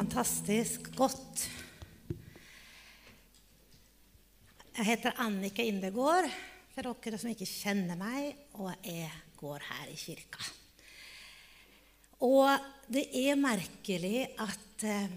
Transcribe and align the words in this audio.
Fantastisk 0.00 0.86
godt. 0.96 1.42
Jeg 4.72 4.86
heter 4.86 5.18
Annika 5.20 5.60
Indegård, 5.60 6.24
for 6.72 6.88
dere 7.04 7.18
som 7.20 7.28
ikke 7.28 7.44
kjenner 7.44 8.00
meg, 8.00 8.30
og 8.56 8.70
jeg 8.80 9.10
går 9.36 9.66
her 9.66 9.90
i 9.92 9.98
kirka. 10.00 10.46
Og 12.24 12.48
det 12.88 13.10
er 13.26 13.36
merkelig 13.36 14.24
at 14.40 14.86
eh, 14.88 15.12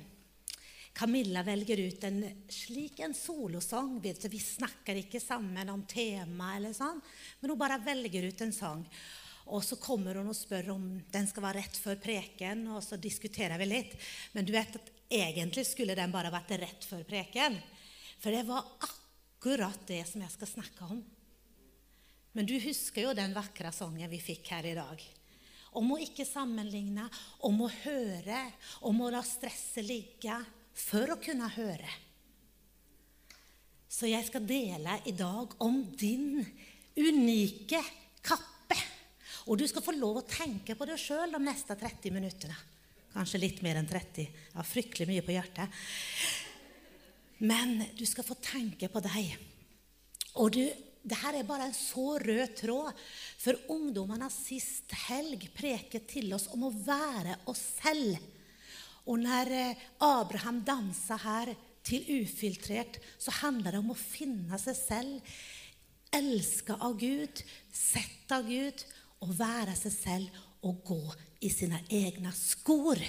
Camilla 0.99 1.45
velger 1.47 1.79
ut 1.87 2.03
en 2.09 2.19
slik 2.51 2.99
en 3.07 3.15
solosang. 3.15 4.01
Vi 4.03 4.43
snakker 4.43 4.99
ikke 4.99 5.23
sammen 5.23 5.71
om 5.71 5.87
tema, 5.87 6.57
eller 6.57 6.75
sånn, 6.75 6.99
men 7.39 7.55
hun 7.55 7.63
bare 7.63 7.79
velger 7.87 8.27
ut 8.27 8.43
en 8.43 8.57
sang. 8.59 8.83
Og 9.51 9.63
så 9.65 9.75
kommer 9.81 10.15
hun 10.19 10.29
og 10.31 10.37
spør 10.37 10.71
om 10.75 10.85
den 11.11 11.27
skal 11.27 11.43
være 11.47 11.63
rett 11.63 11.79
før 11.79 11.97
preken, 12.01 12.65
og 12.71 12.83
så 12.85 12.99
diskuterer 13.01 13.59
vi 13.59 13.67
litt. 13.67 13.97
Men 14.35 14.47
du 14.47 14.53
vet 14.55 14.77
at 14.79 14.91
egentlig 15.13 15.65
skulle 15.67 15.97
den 15.97 16.13
bare 16.13 16.31
vært 16.33 16.55
rett 16.61 16.87
før 16.87 17.03
preken. 17.07 17.57
For 18.23 18.31
det 18.31 18.45
var 18.47 18.69
akkurat 18.87 19.83
det 19.89 20.03
som 20.07 20.23
jeg 20.23 20.33
skal 20.35 20.51
snakke 20.55 20.87
om. 20.95 21.03
Men 22.33 22.47
du 22.49 22.55
husker 22.63 23.05
jo 23.05 23.17
den 23.17 23.35
vakre 23.35 23.73
sangen 23.75 24.09
vi 24.09 24.21
fikk 24.23 24.53
her 24.55 24.65
i 24.65 24.77
dag. 24.77 25.03
Om 25.77 25.91
å 25.95 25.99
ikke 26.01 26.25
sammenligne, 26.25 27.05
om 27.45 27.61
å 27.65 27.69
høre, 27.83 28.39
om 28.87 29.01
å 29.03 29.11
la 29.13 29.21
stresset 29.25 29.85
ligge 29.85 30.37
for 30.77 31.13
å 31.13 31.19
kunne 31.21 31.49
høre. 31.57 31.99
Så 33.93 34.09
jeg 34.09 34.25
skal 34.25 34.47
dele 34.49 34.97
i 35.05 35.13
dag 35.13 35.53
om 35.61 35.83
din 35.97 36.41
unike 36.97 37.83
kappe. 38.25 38.52
Og 39.49 39.59
du 39.59 39.65
skal 39.67 39.83
få 39.83 39.95
lov 39.97 40.21
å 40.21 40.27
tenke 40.27 40.75
på 40.77 40.87
det 40.87 40.99
sjøl 41.01 41.33
de 41.33 41.41
neste 41.43 41.75
30 41.79 42.15
minuttene. 42.15 42.55
Kanskje 43.13 43.41
litt 43.41 43.59
mer 43.65 43.77
enn 43.77 43.89
30. 43.89 44.23
Jeg 44.23 44.57
har 44.57 44.67
fryktelig 44.67 45.09
mye 45.09 45.25
på 45.25 45.35
hjertet. 45.35 45.81
Men 47.43 47.75
du 47.97 48.05
skal 48.09 48.25
få 48.25 48.37
tenke 48.41 48.89
på 48.89 49.01
deg. 49.03 49.35
Og 50.41 50.53
du, 50.55 50.63
det 51.03 51.19
her 51.21 51.37
er 51.37 51.47
bare 51.47 51.67
en 51.67 51.75
så 51.77 52.15
rød 52.23 52.55
tråd. 52.57 53.03
For 53.43 53.59
ungdommene 53.73 54.31
sist 54.33 54.95
helg 55.09 55.49
preket 55.53 56.07
til 56.09 56.31
oss 56.33 56.47
om 56.55 56.65
å 56.69 56.73
være 56.73 57.41
oss 57.51 57.61
selv. 57.83 58.17
Og 59.11 59.19
når 59.19 59.51
eh, 59.51 59.85
Abraham 60.07 60.63
dansa 60.65 61.19
her 61.25 61.51
til 61.83 62.07
ufiltrert, 62.21 63.01
så 63.19 63.35
handler 63.43 63.75
det 63.75 63.83
om 63.83 63.91
å 63.91 63.99
finne 63.99 64.57
seg 64.61 64.77
selv. 64.79 65.33
Elske 66.13 66.77
av 66.79 66.95
Gud, 67.01 67.41
sett 67.73 68.31
av 68.31 68.47
Gud, 68.47 68.85
å 69.23 69.29
være 69.31 69.75
seg 69.79 69.95
selv 69.95 70.43
og 70.67 70.83
gå 70.87 71.01
i 71.43 71.51
sine 71.51 71.81
egne 71.91 72.31
skor. 72.35 72.99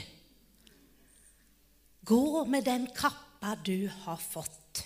Gå 2.04 2.44
med 2.50 2.66
den 2.66 2.88
kappa 2.94 3.54
du 3.64 3.88
har 4.04 4.20
fått. 4.20 4.84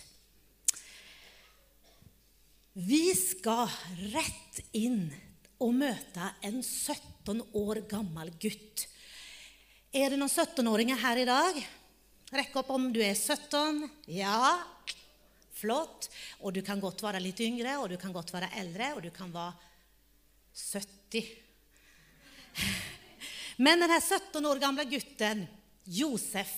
Vi 2.78 3.10
skal 3.18 3.66
rett 4.12 4.60
inn 4.76 5.08
og 5.58 5.72
møte 5.80 6.28
en 6.46 6.60
17 6.62 7.40
år 7.58 7.82
gammel 7.90 8.30
gutt. 8.38 8.84
Er 9.90 10.12
det 10.12 10.20
noen 10.20 10.30
17-åringer 10.30 11.00
her 11.00 11.18
i 11.18 11.26
dag? 11.26 11.58
Rekk 12.38 12.60
opp 12.60 12.70
om 12.76 12.90
du 12.94 13.00
er 13.02 13.16
17. 13.16 13.88
Ja, 14.12 14.60
flott. 15.58 16.10
Og 16.44 16.54
du 16.54 16.60
kan 16.62 16.78
godt 16.78 17.02
være 17.02 17.22
litt 17.24 17.40
yngre, 17.42 17.80
og 17.80 17.88
du 17.90 17.96
kan 17.98 18.14
godt 18.14 18.30
være 18.36 18.52
eldre, 18.60 18.92
og 18.94 19.02
du 19.08 19.10
kan 19.14 19.32
være 19.34 19.56
70. 20.52 20.97
Men 23.56 23.80
denne 23.80 24.00
17 24.00 24.46
år 24.46 24.56
gamle 24.62 24.84
gutten, 24.84 25.46
Josef, 25.84 26.52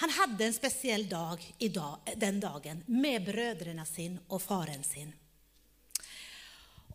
han 0.00 0.10
hadde 0.10 0.46
en 0.46 0.54
spesiell 0.54 1.08
dag, 1.08 1.42
dag 1.74 2.14
den 2.16 2.40
dagen 2.40 2.82
med 2.86 3.24
brødrene 3.24 3.86
sine 3.88 4.20
og 4.28 4.42
faren 4.42 4.84
sin. 4.84 5.12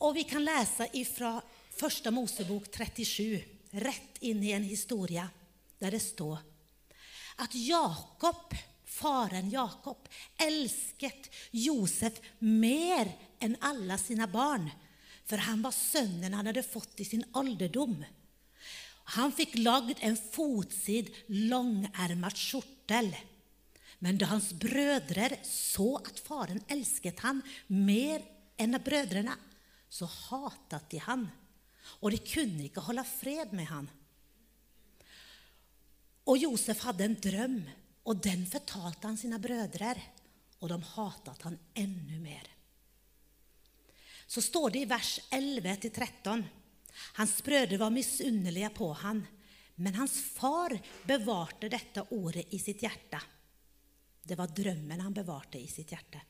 Og 0.01 0.15
vi 0.15 0.23
kan 0.27 0.43
lese 0.45 0.87
fra 1.07 1.41
Første 1.75 2.11
Mosebok 2.11 2.69
37, 2.71 3.43
rett 3.83 4.17
inn 4.23 4.43
i 4.43 4.51
en 4.55 4.63
historie 4.63 5.25
der 5.79 5.91
det 5.91 6.01
står 6.01 6.39
at 7.43 7.55
Jakob, 7.55 8.53
faren 8.85 9.49
Jakob, 9.51 10.07
elsket 10.39 11.27
Josef 11.51 12.21
mer 12.39 13.09
enn 13.43 13.57
alle 13.59 13.97
sine 13.99 14.27
barn 14.31 14.69
for 15.25 15.41
han 15.41 15.63
var 15.65 15.73
sønnen 15.73 16.35
han 16.37 16.49
hadde 16.49 16.65
fått 16.65 17.01
i 17.01 17.07
sin 17.07 17.25
alderdom. 17.37 17.97
Han 19.17 19.33
fikk 19.33 19.57
lagd 19.61 20.01
en 20.05 20.17
fotsid, 20.17 21.11
langermet 21.29 22.37
skjortel. 22.37 23.11
Men 24.01 24.19
da 24.21 24.29
hans 24.29 24.51
brødre 24.59 25.39
så 25.45 25.95
at 26.01 26.19
faren 26.21 26.61
elsket 26.71 27.21
han 27.25 27.41
mer 27.69 28.23
enn 28.61 28.77
brødrene, 28.81 29.35
så 29.89 30.07
hatet 30.09 30.89
de 30.91 30.99
han, 31.05 31.23
og 32.01 32.11
de 32.11 32.19
kunne 32.19 32.65
ikke 32.67 32.83
holde 32.83 33.05
fred 33.07 33.53
med 33.55 33.69
han. 33.69 33.87
Og 36.25 36.41
Josef 36.41 36.81
hadde 36.83 37.05
en 37.05 37.19
drøm, 37.21 37.61
og 38.05 38.21
den 38.25 38.43
fortalte 38.49 39.07
han 39.07 39.17
sine 39.17 39.39
brødre, 39.41 39.93
og 40.61 40.69
de 40.69 40.81
hatet 40.95 41.47
han 41.47 41.57
enda 41.77 42.19
mer 42.21 42.54
så 44.27 44.41
står 44.41 44.69
det 44.69 44.79
i 44.79 44.89
vers 44.89 45.19
11-13 45.31 46.43
Hans 47.19 47.43
brødre 47.43 47.77
var 47.77 47.91
misunnelige 47.91 48.69
på 48.69 48.93
han, 48.93 49.25
men 49.75 49.97
hans 49.99 50.15
far 50.33 50.77
bevarte 51.03 51.69
dette 51.69 52.05
ordet 52.15 52.45
i 52.55 52.59
sitt 52.59 52.85
hjerte. 52.85 53.19
Det 54.23 54.37
var 54.39 54.53
drømmen 54.55 55.03
han 55.03 55.13
bevarte 55.13 55.59
i 55.59 55.67
sitt 55.67 55.91
hjerte. 55.91 56.21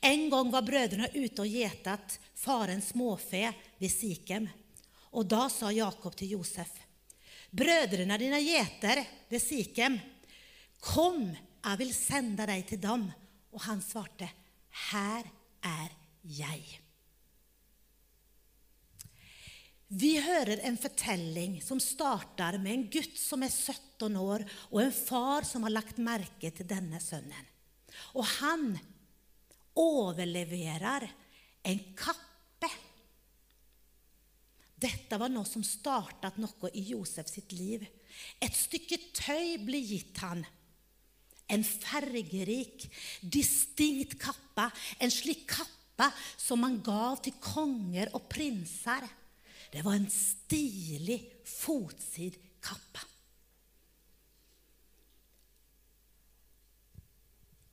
En 0.00 0.26
gang 0.30 0.50
var 0.50 0.66
brødrene 0.66 1.10
ute 1.14 1.44
og 1.44 1.52
gjetet 1.52 2.18
farens 2.34 2.90
småfe 2.92 3.44
ved 3.78 3.92
Sikhem. 3.92 4.48
Og 5.14 5.26
da 5.30 5.46
sa 5.52 5.70
Jakob 5.72 6.16
til 6.16 6.34
Josef, 6.36 6.74
'Brødrene 7.48 8.18
dine 8.18 8.42
gjeter 8.44 9.00
ved 9.30 9.40
Sikhem. 9.40 9.96
Kom, 10.80 11.30
jeg 11.64 11.78
vil 11.78 11.94
sende 11.94 12.46
deg 12.46 12.66
til 12.68 12.82
dem.' 12.82 13.08
Og 13.52 13.62
han 13.64 13.80
svarte, 13.80 14.28
'Her 14.90 15.24
er 15.62 15.88
jeg.' 16.22 16.87
Vi 19.88 20.18
hører 20.20 20.60
en 20.68 20.76
fortelling 20.76 21.62
som 21.64 21.78
starter 21.80 22.58
med 22.60 22.74
en 22.74 22.86
gutt 22.92 23.16
som 23.16 23.40
er 23.44 23.52
17 23.52 24.18
år, 24.20 24.44
og 24.68 24.82
en 24.82 24.92
far 24.92 25.46
som 25.48 25.64
har 25.64 25.72
lagt 25.72 26.00
merke 26.02 26.50
til 26.52 26.68
denne 26.68 27.00
sønnen. 27.00 27.46
Og 28.12 28.26
han 28.36 28.74
overleverer 29.78 31.06
en 31.72 31.80
kappe. 31.96 32.68
Dette 34.78 35.16
var 35.18 35.32
noe 35.32 35.48
som 35.48 35.64
startet 35.64 36.36
noe 36.38 36.70
i 36.76 36.84
Josef 36.90 37.30
sitt 37.32 37.54
liv. 37.56 37.86
Et 38.44 38.54
stykke 38.54 38.98
tøy 39.16 39.56
ble 39.64 39.80
gitt 39.80 40.20
han. 40.20 40.44
En 41.48 41.64
fargerik, 41.64 42.84
distinkt 43.22 44.18
kappe. 44.20 44.68
En 45.00 45.10
slik 45.10 45.46
kappe 45.48 46.10
som 46.36 46.60
man 46.60 46.76
gav 46.84 47.22
til 47.24 47.40
konger 47.40 48.12
og 48.12 48.28
prinser. 48.28 49.08
Det 49.72 49.82
var 49.84 49.98
en 49.98 50.10
stilig 50.10 51.20
fotsid 51.44 52.38
kappe. 52.64 53.04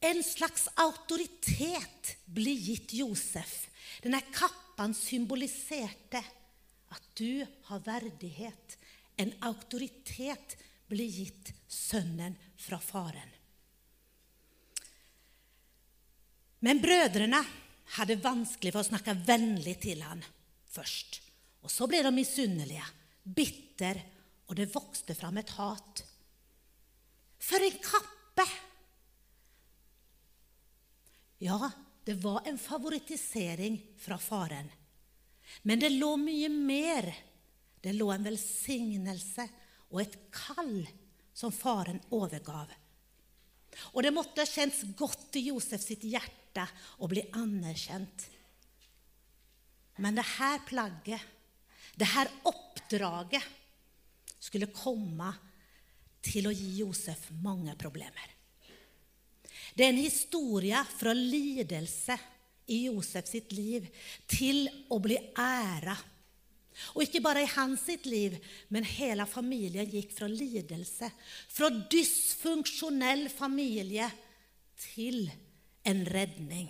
En 0.06 0.22
slags 0.24 0.68
autoritet 0.78 2.12
ble 2.30 2.54
gitt 2.54 2.94
Josef. 2.94 3.56
Denne 4.04 4.22
kappen 4.30 4.94
symboliserte 4.94 6.22
at 6.94 7.08
du 7.18 7.42
har 7.70 7.82
verdighet. 7.88 8.78
En 9.18 9.32
autoritet 9.48 10.58
ble 10.92 11.08
gitt 11.10 11.54
sønnen 11.72 12.36
fra 12.62 12.78
faren. 12.84 13.32
Men 16.66 16.82
brødrene 16.82 17.42
hadde 17.98 18.22
vanskelig 18.22 18.74
for 18.74 18.82
å 18.82 18.90
snakke 18.92 19.18
vennlig 19.26 19.78
til 19.86 20.02
han 20.06 20.22
først. 20.74 21.25
Og 21.66 21.72
så 21.74 21.88
ble 21.90 22.04
de 22.06 22.12
misunnelige, 22.14 22.86
bitter, 23.26 23.98
og 24.46 24.58
det 24.60 24.70
vokste 24.70 25.16
fram 25.18 25.40
et 25.42 25.50
hat. 25.58 26.04
For 27.42 27.66
en 27.66 27.80
kappe! 27.82 28.46
Ja, 31.42 31.72
det 32.06 32.20
var 32.22 32.46
en 32.46 32.58
favorittisering 32.62 33.80
fra 33.98 34.18
faren. 34.22 34.70
Men 35.66 35.82
det 35.82 35.90
lå 35.94 36.16
mye 36.22 36.50
mer. 36.54 37.10
Det 37.82 37.94
lå 37.94 38.12
en 38.14 38.26
velsignelse 38.26 39.46
og 39.92 40.02
et 40.02 40.16
kall 40.34 40.86
som 41.36 41.54
faren 41.54 42.00
overgav. 42.14 42.70
Og 43.94 44.06
det 44.06 44.14
måtte 44.16 44.46
ha 44.46 44.50
kjentes 44.50 44.96
godt 44.98 45.38
i 45.38 45.48
Josef 45.50 45.84
sitt 45.84 46.06
hjerte 46.08 46.64
å 47.02 47.10
bli 47.12 47.26
anerkjent. 47.36 48.30
Men 50.02 50.18
det 50.18 50.26
her 50.38 50.62
plagget 50.68 51.35
det 51.96 52.08
her 52.12 52.32
oppdraget 52.50 53.44
skulle 54.40 54.72
komme 54.76 55.32
til 56.26 56.50
å 56.50 56.54
gi 56.54 56.82
Josef 56.82 57.30
mange 57.44 57.76
problemer. 57.80 58.32
Det 59.76 59.86
er 59.86 59.94
en 59.94 60.02
historie 60.02 60.80
fra 60.96 61.14
lidelse 61.16 62.18
i 62.72 62.86
Josef 62.88 63.28
sitt 63.30 63.54
liv 63.56 63.88
til 64.30 64.66
å 64.92 65.00
bli 65.04 65.18
æra. 65.40 65.96
Og 66.96 67.06
ikke 67.06 67.22
bare 67.24 67.46
i 67.46 67.52
hans 67.54 67.86
sitt 67.88 68.08
liv, 68.10 68.36
men 68.74 68.88
hele 68.88 69.26
familien 69.30 69.88
gikk 69.88 70.12
fra 70.16 70.28
lidelse. 70.28 71.08
Fra 71.48 71.70
dysfunksjonell 71.72 73.30
familie 73.32 74.10
til 74.92 75.30
en 75.88 76.04
redning. 76.12 76.68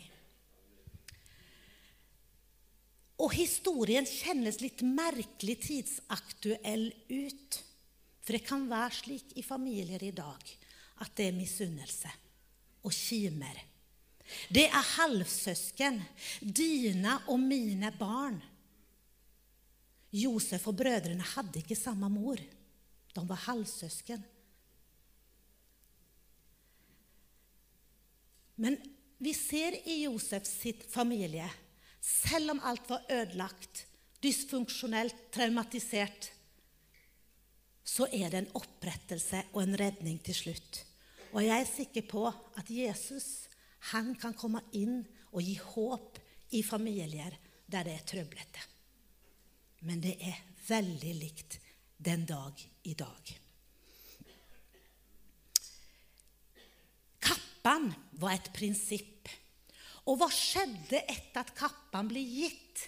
Og 3.21 3.31
historien 3.31 4.07
kjennes 4.07 4.59
litt 4.59 4.83
merkelig 4.83 5.55
tidsaktuell 5.63 6.89
ut. 7.09 7.61
For 8.25 8.35
det 8.35 8.43
kan 8.47 8.65
være 8.67 8.97
slik 8.97 9.35
i 9.39 9.45
familier 9.45 10.03
i 10.03 10.11
dag 10.15 10.51
at 11.03 11.15
det 11.15 11.29
er 11.29 11.37
misunnelse 11.37 12.11
og 12.85 12.93
kimer. 12.93 13.57
Det 14.49 14.65
er 14.65 14.91
halvsøsken, 14.95 15.99
dine 16.41 17.19
og 17.29 17.39
mine 17.39 17.91
barn. 17.95 18.39
Josef 20.15 20.67
og 20.71 20.77
brødrene 20.79 21.25
hadde 21.35 21.61
ikke 21.61 21.77
samme 21.77 22.09
mor. 22.09 22.39
De 23.15 23.23
var 23.29 23.43
halvsøsken. 23.45 24.23
Men 28.55 28.77
vi 29.19 29.33
ser 29.35 29.75
i 29.85 30.03
Josefs 30.05 30.55
familie, 30.91 31.47
selv 32.05 32.53
om 32.53 32.61
alt 32.63 32.89
var 32.89 33.05
ødelagt, 33.09 33.85
dysfunksjonelt, 34.21 35.31
traumatisert, 35.33 36.31
så 37.85 38.07
er 38.13 38.31
det 38.33 38.41
en 38.41 38.53
opprettelse 38.57 39.43
og 39.53 39.61
en 39.63 39.77
redning 39.79 40.19
til 40.25 40.37
slutt. 40.37 40.81
Og 41.33 41.43
jeg 41.45 41.61
er 41.61 41.69
sikker 41.69 42.05
på 42.09 42.23
at 42.29 42.69
Jesus 42.69 43.47
han 43.91 44.15
kan 44.17 44.33
komme 44.37 44.63
inn 44.73 45.03
og 45.31 45.43
gi 45.43 45.57
håp 45.61 46.17
i 46.57 46.63
familier 46.65 47.35
der 47.69 47.85
det 47.85 47.93
er 47.97 48.05
trøblete. 48.09 48.63
Men 49.85 50.01
det 50.01 50.15
er 50.21 50.39
veldig 50.67 51.13
likt 51.19 51.59
den 51.97 52.25
dag 52.25 52.61
i 52.89 52.93
dag. 52.97 53.33
Kappan 57.21 57.91
var 58.21 58.37
et 58.37 58.49
prinsipp. 58.53 59.29
Og 60.05 60.19
hva 60.19 60.29
skjedde 60.29 61.01
etter 61.01 61.41
at 61.41 61.53
kappan 61.57 62.09
ble 62.09 62.21
gitt? 62.21 62.83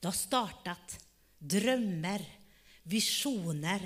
Da 0.00 0.12
startet 0.14 0.96
drømmer, 1.38 2.22
visjoner, 2.88 3.84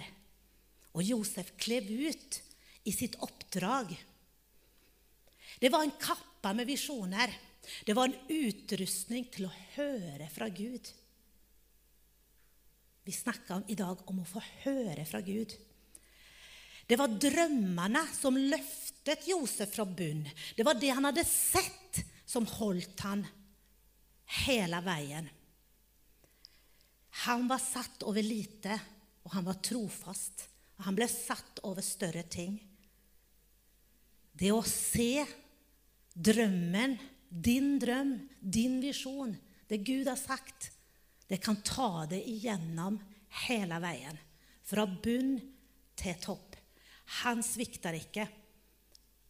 og 0.92 1.04
Josef 1.04 1.54
klev 1.60 1.88
ut 1.88 2.38
i 2.84 2.92
sitt 2.94 3.16
oppdrag. 3.24 3.92
Det 5.58 5.70
var 5.72 5.84
en 5.84 5.94
kappe 6.00 6.52
med 6.56 6.68
visjoner. 6.68 7.32
Det 7.86 7.94
var 7.94 8.10
en 8.10 8.32
utrustning 8.34 9.28
til 9.32 9.46
å 9.46 9.56
høre 9.76 10.28
fra 10.32 10.48
Gud. 10.52 10.88
Vi 13.02 13.12
snakker 13.14 13.66
i 13.70 13.78
dag 13.78 14.02
om 14.10 14.22
å 14.22 14.28
få 14.28 14.42
høre 14.64 15.04
fra 15.08 15.20
Gud. 15.24 15.54
Det 16.86 16.98
var 16.98 17.14
drømmene 17.14 18.02
som 18.14 18.36
løftet 18.36 19.26
Josef 19.30 19.72
fra 19.74 19.86
bunn. 19.86 20.26
Det 20.56 20.66
var 20.66 20.78
det 20.78 20.90
han 20.92 21.06
hadde 21.08 21.24
sett, 21.26 21.81
som 22.32 22.46
holdt 22.48 23.04
han 23.04 23.26
hele 24.46 24.80
veien. 24.84 25.28
Han 27.26 27.44
var 27.48 27.60
satt 27.60 28.04
over 28.08 28.24
lite, 28.24 28.78
og 29.22 29.34
han 29.36 29.44
var 29.44 29.60
trofast. 29.60 30.46
Og 30.78 30.86
han 30.88 30.96
ble 30.96 31.08
satt 31.12 31.60
over 31.68 31.84
større 31.84 32.24
ting. 32.32 32.56
Det 34.32 34.48
å 34.50 34.62
se 34.64 35.26
drømmen, 36.12 36.96
din 37.28 37.76
drøm, 37.80 38.14
din 38.40 38.80
visjon, 38.80 39.34
det 39.68 39.82
Gud 39.84 40.08
har 40.08 40.18
sagt, 40.20 40.70
det 41.28 41.38
kan 41.40 41.60
ta 41.64 42.04
det 42.08 42.20
igjennom 42.28 42.96
hele 43.46 43.78
veien. 43.80 44.16
Fra 44.64 44.86
bunn 44.86 45.36
til 45.96 46.16
topp. 46.20 46.56
Han 47.22 47.44
svikter 47.44 47.96
ikke. 47.96 48.26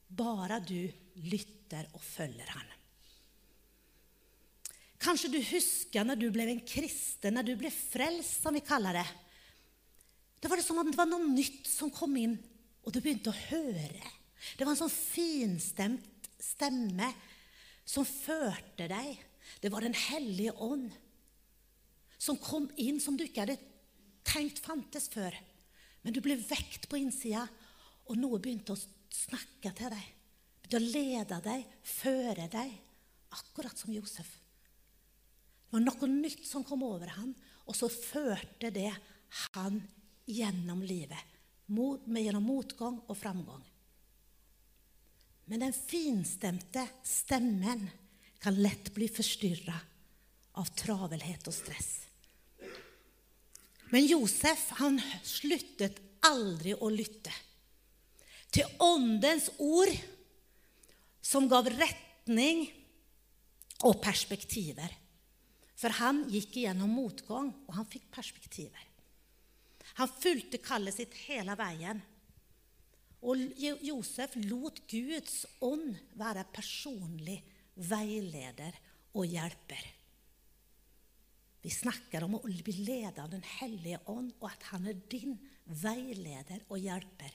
Bare 0.06 0.60
du 0.62 0.86
lytter 1.26 1.90
og 1.96 2.02
følger 2.04 2.54
han. 2.54 2.72
Kanskje 5.02 5.32
du 5.32 5.40
husker 5.42 6.06
når 6.06 6.20
du 6.20 6.28
ble 6.34 6.46
en 6.46 6.62
kristen, 6.66 7.34
når 7.34 7.48
du 7.48 7.56
ble 7.58 7.72
frelst, 7.74 8.38
som 8.44 8.54
vi 8.54 8.62
kaller 8.64 9.00
det. 9.00 9.08
Da 10.42 10.50
var 10.50 10.58
det 10.58 10.66
som 10.66 10.78
om 10.78 10.90
det 10.90 10.98
var 10.98 11.10
noe 11.10 11.26
nytt 11.26 11.66
som 11.70 11.90
kom 11.94 12.14
inn, 12.18 12.36
og 12.82 12.94
du 12.94 13.00
begynte 13.02 13.30
å 13.30 13.40
høre. 13.50 14.12
Det 14.58 14.64
var 14.64 14.74
en 14.74 14.80
sånn 14.80 14.94
finstemt 14.94 16.30
stemme 16.42 17.10
som 17.86 18.06
førte 18.06 18.88
deg. 18.90 19.18
Det 19.62 19.70
var 19.70 19.82
Den 19.82 19.94
hellige 19.94 20.54
ånd 20.62 20.90
som 22.22 22.38
kom 22.38 22.68
inn 22.78 23.00
som 23.02 23.16
du 23.18 23.24
ikke 23.26 23.42
hadde 23.42 23.58
tenkt 24.26 24.62
fantes 24.62 25.08
før. 25.10 25.34
Men 26.02 26.14
du 26.14 26.20
ble 26.22 26.36
vekt 26.38 26.88
på 26.90 26.98
innsida, 26.98 27.44
og 28.10 28.18
noe 28.18 28.40
begynte 28.42 28.74
å 28.74 28.82
snakke 29.12 29.74
til 29.78 29.90
deg. 29.94 30.06
Begynte 30.62 30.78
å 30.78 30.92
lede 30.94 31.38
deg, 31.42 31.66
føre 31.86 32.46
deg, 32.50 32.74
akkurat 33.34 33.78
som 33.78 33.94
Josef. 33.94 34.30
Det 35.72 35.78
var 35.78 35.86
noe 35.86 36.08
nytt 36.12 36.44
som 36.44 36.64
kom 36.68 36.82
over 36.84 37.14
ham, 37.16 37.30
og 37.64 37.72
så 37.72 37.88
førte 37.88 38.68
det 38.68 38.90
han 39.48 39.78
gjennom 40.28 40.82
livet. 40.84 41.30
Gjennom 41.72 42.44
motgang 42.44 42.98
og 43.08 43.16
framgang. 43.16 43.62
Men 45.48 45.64
den 45.64 45.72
finstemte 45.72 46.84
stemmen 47.08 47.86
kan 48.44 48.60
lett 48.60 48.92
bli 48.92 49.08
forstyrra 49.08 49.78
av 50.60 50.68
travelhet 50.76 51.48
og 51.48 51.56
stress. 51.56 51.90
Men 53.96 54.04
Josef 54.04 54.68
han 54.76 55.00
sluttet 55.24 56.04
aldri 56.28 56.76
å 56.76 56.92
lytte 56.92 57.32
til 58.52 58.68
åndens 58.84 59.48
ord, 59.56 59.92
som 61.24 61.48
gav 61.48 61.72
retning 61.72 62.66
og 63.88 64.02
perspektiver. 64.04 65.00
For 65.82 65.90
han 65.98 66.22
gikk 66.30 66.60
igjennom 66.60 66.92
motgang, 66.94 67.50
og 67.66 67.74
han 67.74 67.88
fikk 67.90 68.06
perspektiver. 68.14 68.84
Han 69.98 70.10
fulgte 70.22 70.60
kallet 70.62 70.94
sitt 70.94 71.16
hele 71.26 71.56
veien. 71.58 71.98
Og 73.26 73.58
Josef 73.58 74.36
lot 74.46 74.78
Guds 74.90 75.42
ånd 75.62 75.98
være 76.18 76.46
personlig 76.54 77.40
veileder 77.90 78.78
og 79.18 79.26
hjelper. 79.26 79.82
Vi 81.62 81.70
snakker 81.70 82.24
om 82.26 82.38
å 82.38 82.42
bli 82.46 82.74
ledet 82.82 83.20
av 83.22 83.30
Den 83.30 83.44
hellige 83.58 84.00
ånd, 84.10 84.32
og 84.40 84.48
at 84.50 84.70
han 84.72 84.88
er 84.90 84.98
din 85.10 85.36
veileder 85.66 86.64
og 86.68 86.78
hjelper. 86.82 87.34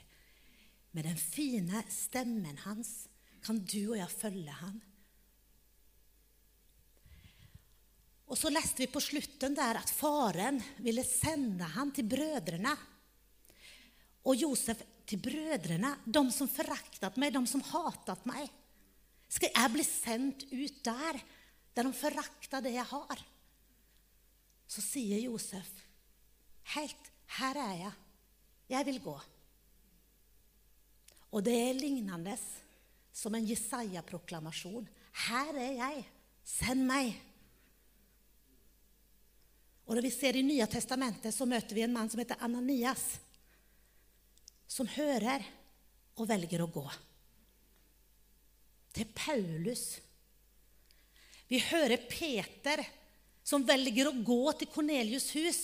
Med 0.91 1.07
den 1.07 1.19
fine 1.19 1.83
stemmen 1.91 2.59
hans 2.65 3.07
kan 3.43 3.59
du 3.59 3.93
og 3.93 3.99
jeg 3.99 4.11
følge 4.11 4.55
han. 4.63 4.81
Og 8.27 8.35
så 8.35 8.51
leste 8.51 8.83
vi 8.83 8.89
på 8.91 9.01
slutten 9.03 9.55
der 9.55 9.79
at 9.79 9.91
faren 9.93 10.59
ville 10.83 11.03
sende 11.07 11.67
han 11.77 11.93
til 11.95 12.07
brødrene. 12.11 12.73
Og 14.27 14.35
Josef 14.35 14.81
til 15.07 15.21
brødrene, 15.23 15.93
de 16.03 16.23
som 16.35 16.49
foraktet 16.51 17.15
meg, 17.19 17.31
de 17.31 17.43
som 17.47 17.63
hatet 17.69 18.25
meg. 18.27 18.49
Skal 19.31 19.53
jeg 19.53 19.71
bli 19.71 19.85
sendt 19.87 20.43
ut 20.51 20.81
der, 20.83 21.19
der 21.75 21.87
de 21.87 21.95
forakter 21.95 22.63
det 22.63 22.75
jeg 22.75 22.87
har? 22.91 23.23
Så 24.67 24.83
sier 24.83 25.23
Josef, 25.23 25.69
helt, 26.75 27.11
her 27.39 27.59
er 27.63 27.75
jeg. 27.85 27.95
Jeg 28.75 28.87
vil 28.89 28.99
gå. 29.03 29.15
Og 31.31 31.43
det 31.43 31.55
er 31.55 31.79
lignende 31.79 32.35
som 33.15 33.35
en 33.35 33.47
Jesaja-proklamasjon. 33.47 34.87
Her 35.27 35.55
er 35.55 35.73
jeg, 35.79 36.03
send 36.43 36.83
meg. 36.87 37.15
Og 39.87 39.95
når 39.95 40.03
vi 40.03 40.11
ser 40.11 40.35
I 40.35 40.43
Nye 40.43 40.67
testamentet 40.69 41.35
så 41.35 41.47
møter 41.47 41.75
vi 41.77 41.85
en 41.85 41.93
mann 41.95 42.09
som 42.11 42.19
heter 42.19 42.39
Ananias, 42.43 43.05
som 44.67 44.89
hører 44.97 45.45
og 46.19 46.27
velger 46.27 46.63
å 46.63 46.71
gå. 46.71 46.83
Det 48.91 49.05
er 49.05 49.15
Paulus. 49.15 49.85
Vi 51.47 51.61
hører 51.69 52.03
Peter 52.09 52.83
som 53.47 53.63
velger 53.63 54.09
å 54.09 54.17
gå 54.27 54.51
til 54.59 54.67
Kornelius' 54.73 55.31
hus. 55.37 55.61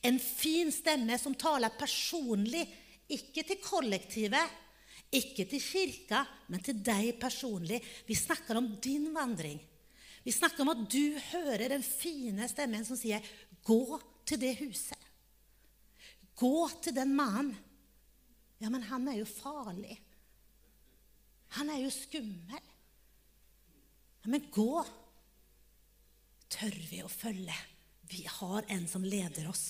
En 0.00 0.16
fin 0.22 0.70
stemme 0.72 1.18
som 1.20 1.34
taler 1.36 1.74
personlig, 1.76 2.64
ikke 3.12 3.44
til 3.44 3.60
kollektivet, 3.60 4.54
ikke 5.12 5.44
til 5.50 5.60
kirka, 5.60 6.24
men 6.48 6.64
til 6.64 6.80
deg 6.80 7.18
personlig. 7.20 7.82
Vi 8.08 8.16
snakker 8.16 8.56
om 8.56 8.70
din 8.82 9.10
vandring. 9.14 9.60
Vi 10.26 10.32
snakker 10.34 10.64
om 10.64 10.72
at 10.72 10.80
du 10.90 11.14
hører 11.30 11.70
den 11.70 11.84
fine 11.86 12.48
stemmen 12.50 12.82
som 12.86 12.98
sier 12.98 13.22
Gå 13.66 13.98
til 14.26 14.40
det 14.42 14.56
huset. 14.58 14.98
Gå 16.34 16.66
til 16.82 16.94
den 16.96 17.12
mannen. 17.14 17.54
Ja, 18.58 18.70
men 18.72 18.82
han 18.88 19.06
er 19.06 19.20
jo 19.20 19.26
farlig. 19.28 19.94
Han 21.58 21.70
er 21.70 21.78
jo 21.84 21.92
skummel. 21.94 22.70
Ja, 24.24 24.30
men 24.32 24.48
gå. 24.54 24.82
Tør 26.50 26.78
vi 26.90 27.02
å 27.02 27.10
følge? 27.10 27.54
Vi 28.10 28.24
har 28.26 28.66
en 28.70 28.86
som 28.90 29.06
leder 29.06 29.46
oss. 29.50 29.68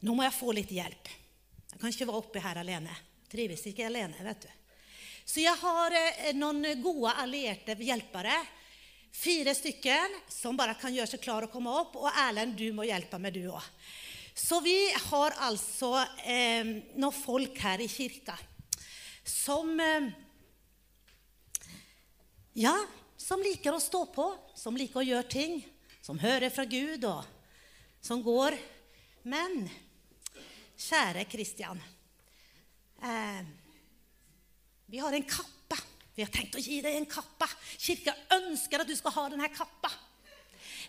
Nå 0.00 0.16
må 0.16 0.24
jeg 0.24 0.36
få 0.36 0.56
litt 0.56 0.72
hjelp. 0.72 1.12
Jeg 1.74 1.76
kan 1.76 1.92
ikke 1.92 2.08
være 2.08 2.24
oppe 2.24 2.44
her 2.44 2.60
alene. 2.60 2.96
Trives 3.28 3.66
ikke 3.68 3.88
alene, 3.88 4.16
vet 4.24 4.48
du. 4.48 4.59
Så 5.30 5.44
jeg 5.44 5.54
har 5.60 5.94
eh, 5.94 6.30
noen 6.34 6.64
gode 6.82 7.12
allierte 7.22 7.76
hjelpere. 7.78 8.34
Fire 9.14 9.52
stykker 9.54 10.16
som 10.30 10.56
bare 10.58 10.74
kan 10.80 10.94
gjøre 10.94 11.06
seg 11.12 11.22
klar 11.22 11.46
å 11.46 11.50
komme 11.52 11.70
opp. 11.70 11.94
Og 12.00 12.08
Erlend, 12.10 12.56
du 12.58 12.72
må 12.74 12.86
hjelpe 12.88 13.20
meg, 13.22 13.36
du 13.36 13.52
òg. 13.52 13.62
Så 14.34 14.58
vi 14.64 14.74
har 14.90 15.36
altså 15.46 15.92
eh, 16.24 16.66
noen 16.98 17.14
folk 17.14 17.58
her 17.62 17.82
i 17.82 17.86
kirka 17.90 18.34
som 19.26 19.70
eh, 19.78 20.10
Ja, 22.58 22.74
som 23.14 23.42
liker 23.44 23.76
å 23.76 23.80
stå 23.82 24.02
på, 24.10 24.26
som 24.58 24.74
liker 24.74 25.04
å 25.04 25.06
gjøre 25.06 25.30
ting, 25.30 25.60
som 26.02 26.18
hører 26.18 26.50
fra 26.50 26.64
Gud, 26.66 27.04
og 27.06 27.22
som 28.02 28.24
går. 28.24 28.56
Men 29.30 29.68
kjære 30.74 31.28
Kristian 31.30 31.78
eh, 32.98 33.59
Vi 34.90 34.98
har 34.98 35.12
en 35.12 35.22
kappe. 35.22 35.76
Vi 36.14 36.24
har 36.24 36.30
tenkt 36.34 36.56
å 36.58 36.62
gi 36.62 36.80
deg 36.82 36.96
en 36.98 37.06
kappe. 37.08 37.46
Kirka 37.78 38.14
ønsker 38.34 38.82
at 38.82 38.88
du 38.90 38.96
skal 38.98 39.14
ha 39.14 39.26
denne 39.30 39.50
kappa. 39.54 39.90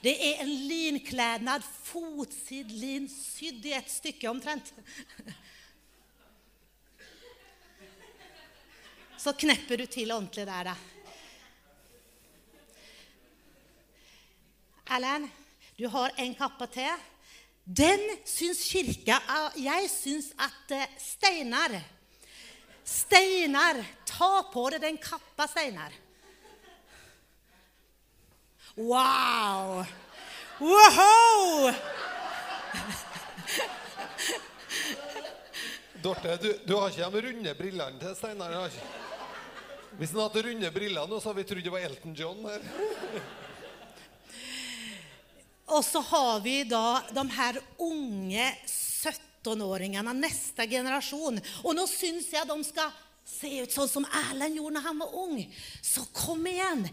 Det 0.01 0.15
er 0.25 0.41
en 0.41 0.49
linklednad, 0.49 1.61
fotsid 1.85 2.71
lin, 2.73 3.05
sydd 3.11 3.67
i 3.69 3.75
et 3.77 3.91
stykke 3.91 4.29
omtrent. 4.31 4.71
Så 9.21 9.35
knepper 9.37 9.83
du 9.83 9.85
til 9.85 10.09
ordentlig 10.09 10.47
der, 10.49 10.71
da. 10.71 10.75
Erlend, 14.97 15.29
du 15.77 15.85
har 15.93 16.17
en 16.17 16.33
kappe 16.35 16.65
til. 16.73 17.07
Den 17.61 18.01
syns 18.25 18.65
kirka 18.65 19.19
Jeg 19.61 19.89
syns 19.93 20.31
at 20.41 20.73
eh, 20.73 20.89
Steinar 20.99 21.77
Steinar, 22.83 23.79
ta 24.05 24.43
på 24.53 24.69
deg 24.73 24.81
den 24.81 24.97
kappa, 25.01 25.47
Steinar. 25.47 25.93
Wow! 28.75 29.85
Wow! 30.59 31.73
Dorte, 36.01 36.37
du, 36.41 36.59
du, 36.65 36.75
har 36.75 36.89
ikke 36.89 37.09
de 37.13 37.21
runde 37.27 37.53
brillene 37.57 37.99
til 38.01 38.15
Steinar? 38.17 38.71
Hvis 39.99 40.13
han 40.15 40.23
hadde 40.23 40.45
runde 40.47 40.71
briller 40.73 41.09
nå, 41.09 41.19
så 41.19 41.29
hadde 41.29 41.41
vi 41.41 41.47
trodd 41.49 41.65
det 41.67 41.73
var 41.73 41.85
Elton 41.85 42.15
John 42.17 42.45
her. 42.47 42.63
Og 45.71 45.83
så 45.85 46.01
har 46.03 46.39
vi 46.43 46.61
da 46.67 47.01
de 47.13 47.25
her 47.35 47.59
unge 47.79 48.47
17-åringene, 49.41 50.13
neste 50.17 50.67
generasjon. 50.69 51.39
Og 51.63 51.75
nå 51.75 51.87
syns 51.89 52.31
jeg 52.33 52.47
de 52.47 52.57
skal 52.67 52.91
se 53.25 53.51
ut 53.61 53.73
sånn 53.73 53.89
som 53.89 54.07
Erlend 54.27 54.57
gjorde 54.57 54.77
når 54.77 54.87
han 54.87 55.01
var 55.01 55.17
ung. 55.23 55.37
Så 55.81 56.05
kom 56.13 56.45
igjen! 56.49 56.87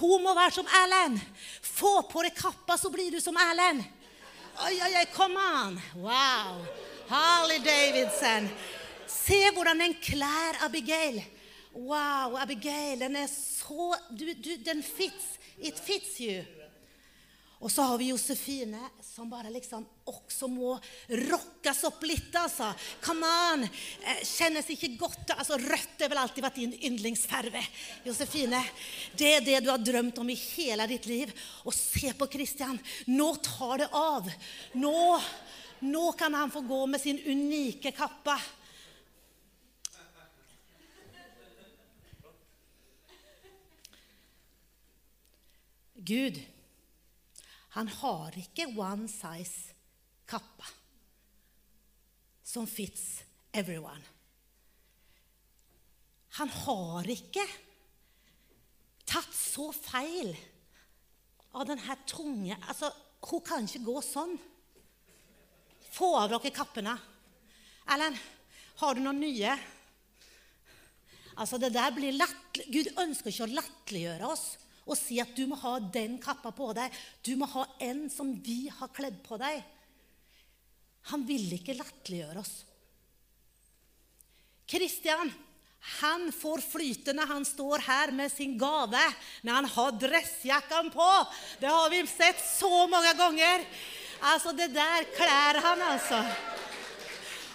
Hun 0.00 0.24
må 0.24 0.34
være 0.36 0.58
som 0.58 0.74
Erlend. 0.82 1.20
Få 1.62 2.00
på 2.10 2.24
deg 2.26 2.34
kappa, 2.36 2.78
så 2.78 2.90
blir 2.92 3.14
du 3.14 3.20
som 3.22 3.36
Erlend. 3.40 3.84
Oi, 4.64 4.74
oi, 4.80 4.92
oi, 4.96 5.06
come 5.12 5.36
on! 5.36 5.80
Wow! 6.00 6.62
Harley 7.08 7.58
Davidson. 7.62 8.48
Se 9.06 9.38
hvordan 9.54 9.78
den 9.84 9.94
klær 10.02 10.58
Abigail. 10.66 11.20
Wow, 11.76 12.38
Abigail, 12.40 12.98
den 13.04 13.18
er 13.20 13.28
så 13.28 13.94
du, 14.10 14.32
du, 14.32 14.56
Den 14.64 14.82
fits. 14.82 15.36
It 15.58 15.78
fits 15.78 16.18
you. 16.20 16.42
Og 17.66 17.72
så 17.72 17.82
har 17.82 17.98
vi 17.98 18.12
Josefine, 18.12 18.78
som 19.02 19.26
bare 19.26 19.50
liksom 19.50 19.82
også 20.06 20.46
må 20.46 20.76
rockes 21.26 21.80
opp 21.88 22.04
litt. 22.06 22.30
altså. 22.38 22.68
Come 23.02 23.26
on! 23.26 23.64
Eh, 23.66 24.20
kjennes 24.22 24.70
ikke 24.70 24.92
godt 25.00 25.32
altså 25.34 25.58
Rødt 25.58 26.04
har 26.04 26.12
vel 26.12 26.20
alltid 26.22 26.46
vært 26.46 26.60
din 26.60 26.76
yndlingsfarge. 26.86 27.64
Josefine, 28.06 28.62
det 29.18 29.32
er 29.32 29.44
det 29.48 29.58
du 29.64 29.72
har 29.72 29.82
drømt 29.82 30.22
om 30.22 30.30
i 30.30 30.38
hele 30.38 30.86
ditt 30.94 31.10
liv. 31.10 31.34
Og 31.66 31.74
se 31.74 32.14
på 32.14 32.30
Kristian. 32.30 32.78
Nå 33.10 33.32
tar 33.42 33.82
det 33.82 33.90
av. 33.90 34.30
Nå, 34.78 34.96
nå 35.90 36.06
kan 36.14 36.38
han 36.38 36.54
få 36.54 36.62
gå 36.70 36.82
med 36.86 37.02
sin 37.02 37.18
unike 37.26 37.90
kappe. 37.98 38.38
Gud 46.06 46.46
han 47.76 47.88
har 47.92 48.36
ikke 48.40 48.70
one 48.72 49.04
size 49.10 49.74
kappa 50.24 50.64
som 52.46 52.64
fits 52.64 53.20
everyone. 53.52 54.00
Han 56.40 56.48
har 56.64 57.10
ikke 57.12 57.44
tatt 59.04 59.28
så 59.36 59.68
feil 59.76 60.32
av 61.56 61.68
denne 61.68 61.98
tunge 62.08 62.56
altså, 62.56 62.90
Hun 63.26 63.42
kan 63.44 63.64
ikke 63.64 63.84
gå 63.84 64.00
sånn. 64.04 64.36
Få 65.90 66.12
av 66.20 66.28
dere 66.30 66.52
kappene. 66.54 66.92
Erlend, 67.90 68.18
har 68.80 68.94
du 68.94 69.00
noen 69.02 69.18
nye? 69.24 69.54
Altså, 71.36 71.58
det 71.58 71.72
der 71.74 71.90
blir 71.96 72.14
latterlig. 72.14 72.68
Gud 72.70 73.00
ønsker 73.02 73.32
ikke 73.32 73.48
å 73.48 73.56
latterliggjøre 73.56 74.28
oss 74.30 74.44
og 74.86 74.94
si 74.98 75.18
at 75.22 75.34
du 75.34 75.44
må 75.50 75.58
ha 75.58 75.78
den 75.80 76.16
kappa 76.22 76.52
på 76.54 76.70
deg. 76.76 76.94
Du 77.26 77.34
må 77.38 77.48
ha 77.50 77.66
en 77.82 78.06
som 78.12 78.30
vi 78.42 78.66
har 78.70 78.92
kledd 78.94 79.18
på 79.26 79.38
deg. 79.40 79.58
Han 81.10 81.26
ville 81.26 81.58
ikke 81.58 81.74
latterliggjøre 81.78 82.42
oss. 82.42 82.54
Kristian 84.66 85.30
han 86.00 86.32
får 86.34 86.64
flyte 86.66 87.12
når 87.14 87.28
han 87.30 87.44
står 87.46 87.84
her 87.86 88.10
med 88.14 88.32
sin 88.32 88.56
gave, 88.58 89.02
når 89.46 89.58
han 89.60 89.68
har 89.70 89.98
dressjakken 90.02 90.90
på. 90.90 91.10
Det 91.60 91.70
har 91.70 91.90
vi 91.92 92.00
sett 92.10 92.40
så 92.42 92.86
mange 92.90 93.12
ganger. 93.14 93.62
Altså, 94.26 94.52
det 94.56 94.72
der 94.74 95.06
klær 95.14 95.60
han, 95.62 95.84
altså. 95.92 96.18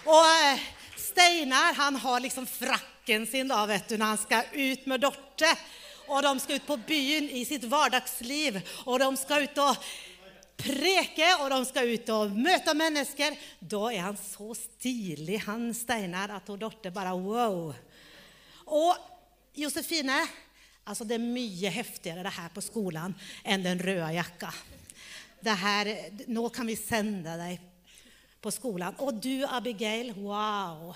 Og 0.08 0.24
eh, 0.24 0.64
Steinar 0.96 1.76
han 1.76 1.98
har 2.00 2.24
liksom 2.24 2.46
frakken 2.48 3.26
sin 3.28 3.50
da, 3.50 3.66
vet 3.68 3.90
du, 3.90 3.98
når 3.98 4.14
han 4.14 4.22
skal 4.22 4.56
ut 4.56 4.88
med 4.88 5.04
Dorte 5.04 5.52
og 6.08 6.22
de 6.24 6.32
skal 6.42 6.58
ut 6.58 6.66
på 6.66 6.78
byen 6.88 7.28
i 7.30 7.44
sitt 7.48 7.66
hverdagsliv. 7.68 8.58
Og 8.86 8.98
de 9.02 9.10
skal 9.20 9.46
ut 9.46 9.62
og 9.62 9.86
preke, 10.62 11.28
og 11.40 11.48
de 11.52 11.60
skal 11.68 11.90
ut 11.92 12.12
og 12.14 12.36
møte 12.36 12.74
mennesker. 12.76 13.36
Da 13.60 13.82
er 13.90 14.06
han 14.08 14.18
så 14.20 14.52
stilig, 14.58 15.42
han 15.46 15.70
Steinar, 15.76 16.36
at 16.36 16.48
hun 16.50 16.60
Dorte 16.60 16.92
bare 16.94 17.14
wow. 17.18 17.72
Og 18.72 19.08
Josefine, 19.58 20.20
altså 20.84 21.06
det 21.08 21.18
er 21.18 21.26
mye 21.26 21.72
heftigere 21.72 22.24
det 22.24 22.36
her 22.38 22.52
på 22.54 22.64
skolen 22.64 23.16
enn 23.44 23.66
den 23.66 23.82
røde 23.82 24.14
jakka. 24.16 24.52
Det 25.42 25.54
her, 25.58 25.90
nå 26.30 26.46
kan 26.54 26.68
vi 26.70 26.78
sende 26.78 27.34
deg 27.40 27.70
på 28.42 28.50
skolen. 28.54 28.94
Og 29.02 29.18
du, 29.22 29.42
Abigail, 29.46 30.12
wow. 30.22 30.92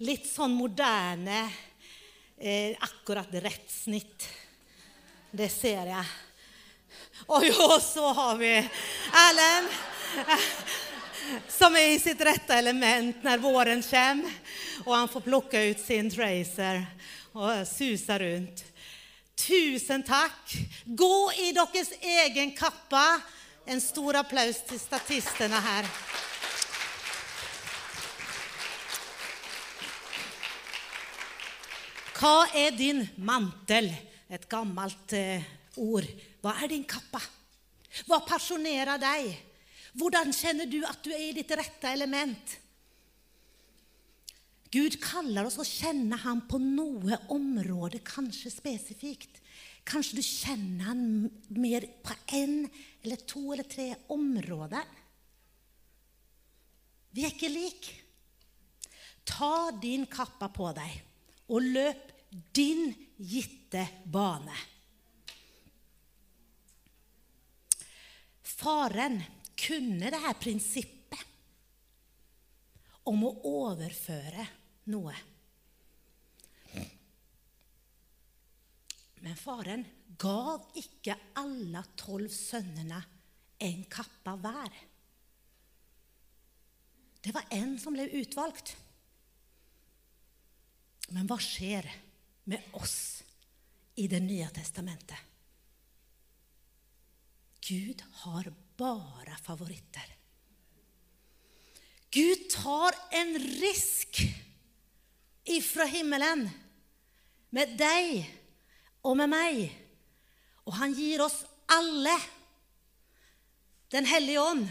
Litt 0.00 0.24
sånn 0.28 0.54
moderne 0.56 1.42
eh, 2.40 2.76
akkurat 2.80 3.28
rett 3.44 3.70
snitt. 3.70 4.28
Det 5.30 5.48
ser 5.52 5.92
jeg. 5.92 6.04
Og 7.30 7.44
jo, 7.46 7.66
så 7.84 8.12
har 8.16 8.38
vi 8.40 8.50
Erlend, 9.12 9.68
som 11.48 11.76
er 11.76 11.92
i 11.92 12.00
sitt 12.02 12.20
rette 12.26 12.56
element 12.56 13.22
når 13.22 13.42
våren 13.44 13.84
kommer, 13.84 14.32
og 14.86 14.94
han 14.96 15.12
får 15.12 15.26
plukke 15.28 15.62
ut 15.70 15.82
sin 15.84 16.10
tracer 16.10 16.82
og 17.36 17.62
suse 17.68 18.18
rundt. 18.18 18.64
Tusen 19.40 20.02
takk. 20.04 20.56
Gå 20.84 21.14
i 21.46 21.52
deres 21.56 21.92
egen 22.00 22.50
kappe. 22.56 23.04
En 23.70 23.80
stor 23.80 24.18
applaus 24.24 24.58
til 24.66 24.80
statistene 24.80 25.60
her. 25.62 25.86
Hva 32.20 32.50
er 32.52 32.74
din 32.76 33.00
mantel? 33.24 33.86
Et 34.28 34.42
gammelt 34.44 35.14
eh, 35.16 35.40
ord. 35.80 36.04
Hva 36.44 36.52
er 36.60 36.68
din 36.68 36.84
kappa? 36.84 37.20
Hva 38.04 38.18
pasjonerer 38.28 39.00
deg? 39.00 39.30
Hvordan 39.96 40.28
kjenner 40.36 40.68
du 40.68 40.82
at 40.84 41.00
du 41.00 41.14
er 41.14 41.30
i 41.30 41.38
ditt 41.38 41.54
rette 41.56 41.88
element? 41.88 42.52
Gud 44.70 45.00
kaller 45.00 45.48
oss 45.48 45.56
å 45.58 45.66
kjenne 45.66 46.20
ham 46.20 46.44
på 46.44 46.60
noe 46.60 47.16
område, 47.32 48.04
kanskje 48.04 48.52
spesifikt. 48.52 49.40
Kanskje 49.88 50.20
du 50.20 50.22
kjenner 50.22 50.92
ham 50.92 51.02
mer 51.56 51.88
på 52.04 52.20
én 52.36 52.66
eller 53.00 53.24
to 53.24 53.48
eller 53.48 53.64
tre 53.64 53.94
områder. 54.12 54.84
Vi 57.16 57.24
er 57.24 57.32
ikke 57.32 57.50
like. 57.50 57.96
Ta 59.24 59.70
din 59.80 60.04
kappa 60.04 60.52
på 60.52 60.68
deg 60.76 61.06
og 61.50 61.66
løp 61.66 62.09
din 62.30 62.94
gitte 63.16 63.88
bane. 64.04 64.56
Faren 68.42 69.22
kunne 69.56 70.10
det 70.12 70.20
her 70.20 70.36
prinsippet 70.40 71.26
om 73.10 73.24
å 73.26 73.32
overføre 73.50 74.44
noe. 74.92 75.14
Men 79.20 79.36
faren 79.36 79.82
gav 80.20 80.70
ikke 80.80 81.16
alle 81.40 81.82
tolv 81.98 82.30
sønnene 82.32 83.00
en 83.60 83.82
kappa 83.92 84.36
hver. 84.40 84.76
Det 87.20 87.34
var 87.36 87.48
en 87.52 87.74
som 87.80 87.96
ble 87.96 88.06
utvalgt. 88.20 88.72
Men 91.12 91.28
hva 91.28 91.36
skjer 91.42 91.88
med 92.44 92.62
oss 92.72 93.22
i 93.94 94.06
Det 94.08 94.20
nye 94.20 94.48
testamentet? 94.54 95.18
Gud 97.60 98.02
har 98.22 98.52
bare 98.76 99.36
favoritter. 99.42 100.16
Gud 102.10 102.48
tar 102.50 102.96
en 103.10 103.38
risk 103.38 104.22
ifra 105.44 105.84
himmelen 105.84 106.48
med 107.54 107.76
deg 107.78 108.24
og 109.06 109.16
med 109.20 109.30
meg. 109.30 109.62
Og 110.66 110.74
han 110.80 110.94
gir 110.94 111.22
oss 111.24 111.42
alle 111.70 112.18
Den 113.90 114.06
hellige 114.06 114.38
ånd. 114.38 114.68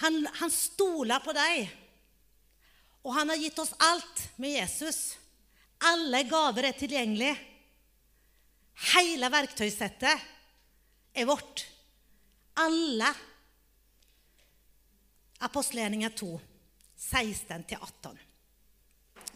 Han, 0.00 0.14
han 0.40 0.50
stoler 0.50 1.20
på 1.20 1.34
deg. 1.36 1.68
Og 3.08 3.14
han 3.16 3.32
har 3.32 3.40
gitt 3.40 3.58
oss 3.58 3.72
alt 3.80 4.26
med 4.36 4.52
Jesus. 4.52 5.16
Alle 5.88 6.20
gaver 6.28 6.68
er 6.68 6.76
tilgjengelig. 6.76 7.32
Hele 8.92 9.30
verktøysettet 9.32 10.26
er 11.16 11.28
vårt. 11.28 11.64
Alle. 12.60 13.08
Apostelgjerninger 15.48 16.12
2, 16.20 16.28
16-18. 17.00 18.18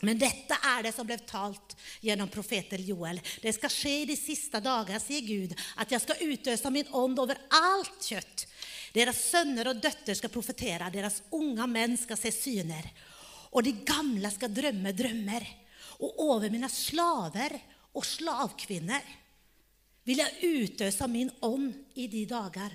Men 0.03 0.19
dette 0.19 0.57
er 0.67 0.83
det 0.83 0.93
som 0.93 1.07
ble 1.07 1.17
talt 1.25 1.77
gjennom 2.03 2.29
profeten 2.29 2.83
Joel. 2.83 3.21
Det 3.41 3.55
skal 3.55 3.71
skje 3.71 3.95
i 4.03 4.09
de 4.11 4.17
siste 4.19 4.59
dager, 4.61 4.99
sier 5.01 5.23
Gud, 5.25 5.55
at 5.79 5.95
jeg 5.95 6.03
skal 6.03 6.25
utøse 6.27 6.73
min 6.75 6.91
ånd 6.91 7.23
over 7.23 7.39
alt 7.55 8.11
kjøtt. 8.11 8.45
Deres 8.93 9.23
sønner 9.31 9.71
og 9.71 9.81
døtre 9.81 10.19
skal 10.19 10.35
profetere, 10.35 10.91
deres 10.93 11.23
unge 11.33 11.71
menn 11.71 11.97
skal 11.97 12.19
se 12.21 12.35
syner. 12.35 12.91
Og 13.53 13.65
de 13.67 13.75
gamle 13.87 14.31
skal 14.33 14.55
drømme 14.55 14.95
drømmer. 14.97 15.47
Og 16.03 16.23
over 16.33 16.49
mine 16.51 16.71
slaver 16.73 17.55
og 17.93 18.07
slavkvinner 18.07 19.11
vil 20.09 20.23
jeg 20.23 20.55
utøse 20.63 21.07
min 21.11 21.31
ånd 21.47 21.69
i 22.01 22.09
de 22.11 22.25
dager 22.27 22.73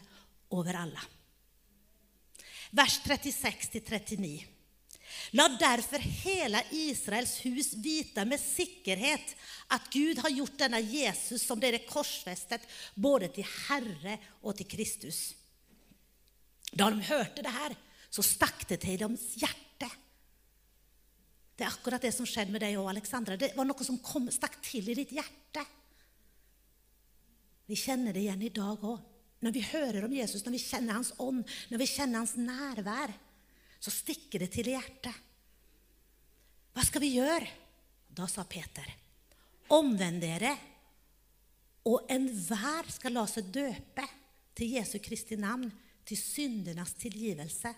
over 0.56 0.78
alle. 0.80 1.02
Vers 2.78 3.00
36-39. 3.04 4.46
La 5.36 5.48
derfor 5.60 6.04
hele 6.24 6.62
Israels 6.72 7.38
hus 7.44 7.74
vite 7.84 8.24
med 8.28 8.40
sikkerhet 8.40 9.34
at 9.74 9.90
Gud 9.92 10.22
har 10.24 10.32
gjort 10.32 10.60
denne 10.62 10.80
Jesus 10.84 11.44
som 11.44 11.60
dere 11.60 11.84
korsfestet, 11.88 12.64
både 12.96 13.32
til 13.36 13.48
Herre 13.68 14.18
og 14.44 14.56
til 14.60 14.70
Kristus. 14.72 15.34
Da 16.72 16.90
de 16.92 17.04
hørte 17.10 17.44
det 17.44 17.52
her, 17.52 17.76
så 18.12 18.24
stakk 18.24 18.68
det 18.70 18.82
til 18.84 19.00
deres 19.04 19.34
hjerte. 19.40 19.67
Det 21.58 21.66
er 21.66 21.74
akkurat 21.74 22.04
det 22.06 22.14
som 22.14 22.28
skjedde 22.30 22.54
med 22.54 22.62
deg 22.62 22.78
òg, 22.78 22.92
Alexandra. 22.92 23.38
Det 23.40 23.56
var 23.58 23.66
noe 23.66 23.86
som 23.86 23.98
kom, 24.06 24.30
stakk 24.34 24.60
til 24.62 24.92
i 24.92 24.96
ditt 24.98 25.16
hjerte. 25.16 25.64
Vi 27.68 27.76
kjenner 27.76 28.14
det 28.14 28.22
igjen 28.24 28.46
i 28.46 28.54
dag 28.54 28.84
òg. 28.86 29.00
Når 29.42 29.54
vi 29.54 29.64
hører 29.70 30.06
om 30.06 30.14
Jesus, 30.14 30.44
når 30.46 30.56
vi 30.56 30.62
kjenner 30.64 30.98
hans 30.98 31.12
ånd, 31.22 31.44
når 31.70 31.82
vi 31.82 31.90
kjenner 31.90 32.22
hans 32.22 32.36
nærvær, 32.38 33.14
så 33.82 33.94
stikker 33.94 34.42
det 34.42 34.52
til 34.54 34.70
i 34.70 34.74
hjertet. 34.74 35.26
Hva 36.74 36.86
skal 36.86 37.04
vi 37.04 37.16
gjøre? 37.18 37.50
Da 38.18 38.26
sa 38.30 38.46
Peter, 38.50 38.88
omvend 39.74 40.24
dere, 40.24 40.54
og 41.88 42.10
enhver 42.12 42.90
skal 42.92 43.14
la 43.14 43.26
seg 43.30 43.52
døpe 43.54 44.06
til 44.58 44.74
Jesu 44.78 44.98
Kristi 45.04 45.38
navn, 45.40 45.70
til 46.08 46.18
syndenes 46.18 46.94
tilgivelse, 46.98 47.74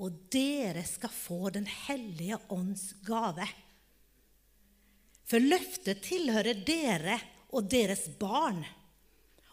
og 0.00 0.16
dere 0.32 0.82
skal 0.88 1.12
få 1.12 1.50
Den 1.52 1.66
hellige 1.68 2.38
ånds 2.48 2.94
gave. 3.04 3.46
For 5.28 5.42
løftet 5.42 6.02
tilhører 6.06 6.64
dere 6.66 7.18
og 7.54 7.68
deres 7.70 8.06
barn, 8.18 8.64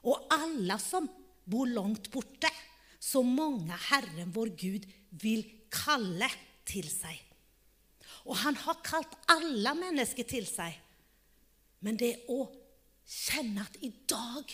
og 0.08 0.32
alle 0.34 0.78
som 0.82 1.10
bor 1.48 1.68
langt 1.70 2.10
borte, 2.14 2.50
så 3.00 3.22
mange 3.22 3.76
Herren 3.90 4.32
vår 4.34 4.54
Gud 4.58 4.88
vil 5.22 5.44
kalle 5.74 6.30
til 6.68 6.88
seg. 6.90 7.18
Og 8.28 8.36
han 8.42 8.58
har 8.60 8.82
kalt 8.84 9.14
alle 9.32 9.74
mennesker 9.78 10.28
til 10.28 10.48
seg. 10.50 10.74
Men 11.86 12.00
det 12.00 12.14
å 12.34 12.42
kjenne 13.08 13.64
at 13.64 13.78
i 13.86 13.92
dag 14.10 14.52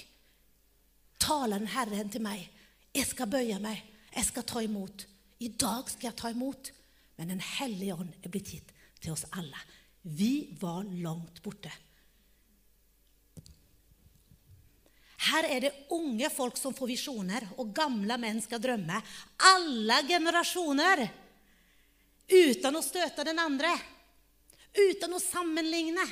taler 1.23 1.65
Herren 1.73 2.11
til 2.11 2.23
meg. 2.25 2.43
Jeg 2.93 3.07
skal 3.09 3.31
bøye 3.31 3.57
meg. 3.63 3.79
Jeg 4.13 4.27
skal 4.27 4.45
ta 4.45 4.61
imot. 4.61 5.07
I 5.39 5.49
dag 5.49 5.89
skal 5.89 6.09
jeg 6.11 6.19
ta 6.19 6.31
imot. 6.33 6.71
Men 7.15 7.33
Den 7.33 7.41
hellige 7.41 7.95
ånd 7.95 8.13
er 8.21 8.31
blitt 8.33 8.53
gitt 8.53 8.71
til 9.01 9.13
oss 9.13 9.25
alle. 9.37 9.57
Vi 10.01 10.55
var 10.59 10.83
langt 10.83 11.41
borte. 11.43 11.71
Her 15.23 15.45
er 15.47 15.61
det 15.63 15.71
unge 15.95 16.27
folk 16.33 16.57
som 16.59 16.73
får 16.75 16.89
visjoner, 16.89 17.45
og 17.55 17.71
gamle 17.75 18.17
menn 18.19 18.41
skal 18.43 18.59
drømme. 18.59 18.97
Alle 19.53 20.01
generasjoner. 20.09 21.05
Uten 22.27 22.75
å 22.75 22.81
støte 22.83 23.23
den 23.23 23.39
andre. 23.39 23.71
Uten 24.73 25.15
å 25.15 25.21
sammenligne. 25.23 26.03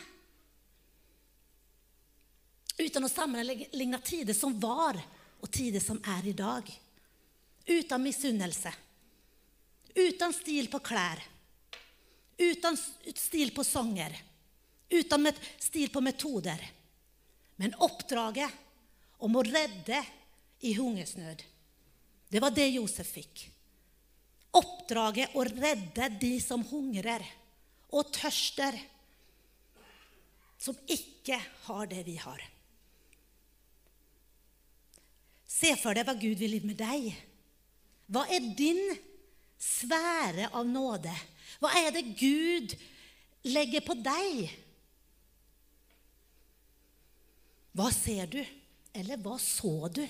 Uten 2.79 3.03
å 3.03 3.12
sammenligne 3.12 3.99
tider 4.05 4.38
som 4.38 4.55
var, 4.62 5.01
og 5.41 5.51
tider 5.51 5.84
som 5.84 5.99
er 6.15 6.31
i 6.31 6.38
dag. 6.38 6.71
Uten 7.67 8.03
misunnelse. 8.05 8.71
Uten 9.95 10.34
stil 10.34 10.69
på 10.71 10.80
klær. 10.84 11.21
Uten 12.38 12.77
stil 13.15 13.51
på 13.56 13.63
sanger. 13.63 14.15
Uten 14.89 15.32
stil 15.60 15.89
på 15.91 16.01
metoder. 16.01 16.62
Men 17.62 17.75
oppdraget 17.77 18.49
om 19.21 19.36
å 19.38 19.43
redde 19.45 19.99
i 20.65 20.73
hungersnød. 20.77 21.43
Det 22.32 22.39
var 22.41 22.54
det 22.56 22.69
Josef 22.71 23.12
fikk. 23.17 23.43
Oppdraget 24.58 25.36
å 25.36 25.43
redde 25.47 26.10
de 26.19 26.34
som 26.43 26.63
hungrer 26.67 27.23
og 27.91 28.10
tørster, 28.15 28.75
som 30.62 30.77
ikke 30.91 31.38
har 31.67 31.88
det 31.91 32.01
vi 32.08 32.15
har. 32.21 32.41
Se 35.51 35.73
for 35.80 35.95
deg 35.95 36.08
hva 36.08 36.15
Gud 36.17 36.39
vil 36.39 36.60
med 36.65 36.80
deg. 36.80 37.12
Hva 38.12 38.25
er 38.32 38.51
din 38.58 38.82
sfære 39.62 40.50
av 40.58 40.65
nåde? 40.67 41.13
Hva 41.62 41.71
er 41.78 41.93
det 41.93 42.04
Gud 42.17 42.74
legger 43.47 43.86
på 43.86 43.95
deg? 44.02 44.50
Hva 47.78 47.88
ser 47.95 48.28
du? 48.32 48.41
Eller 48.97 49.21
hva 49.21 49.38
så 49.39 49.88
du? 49.93 50.04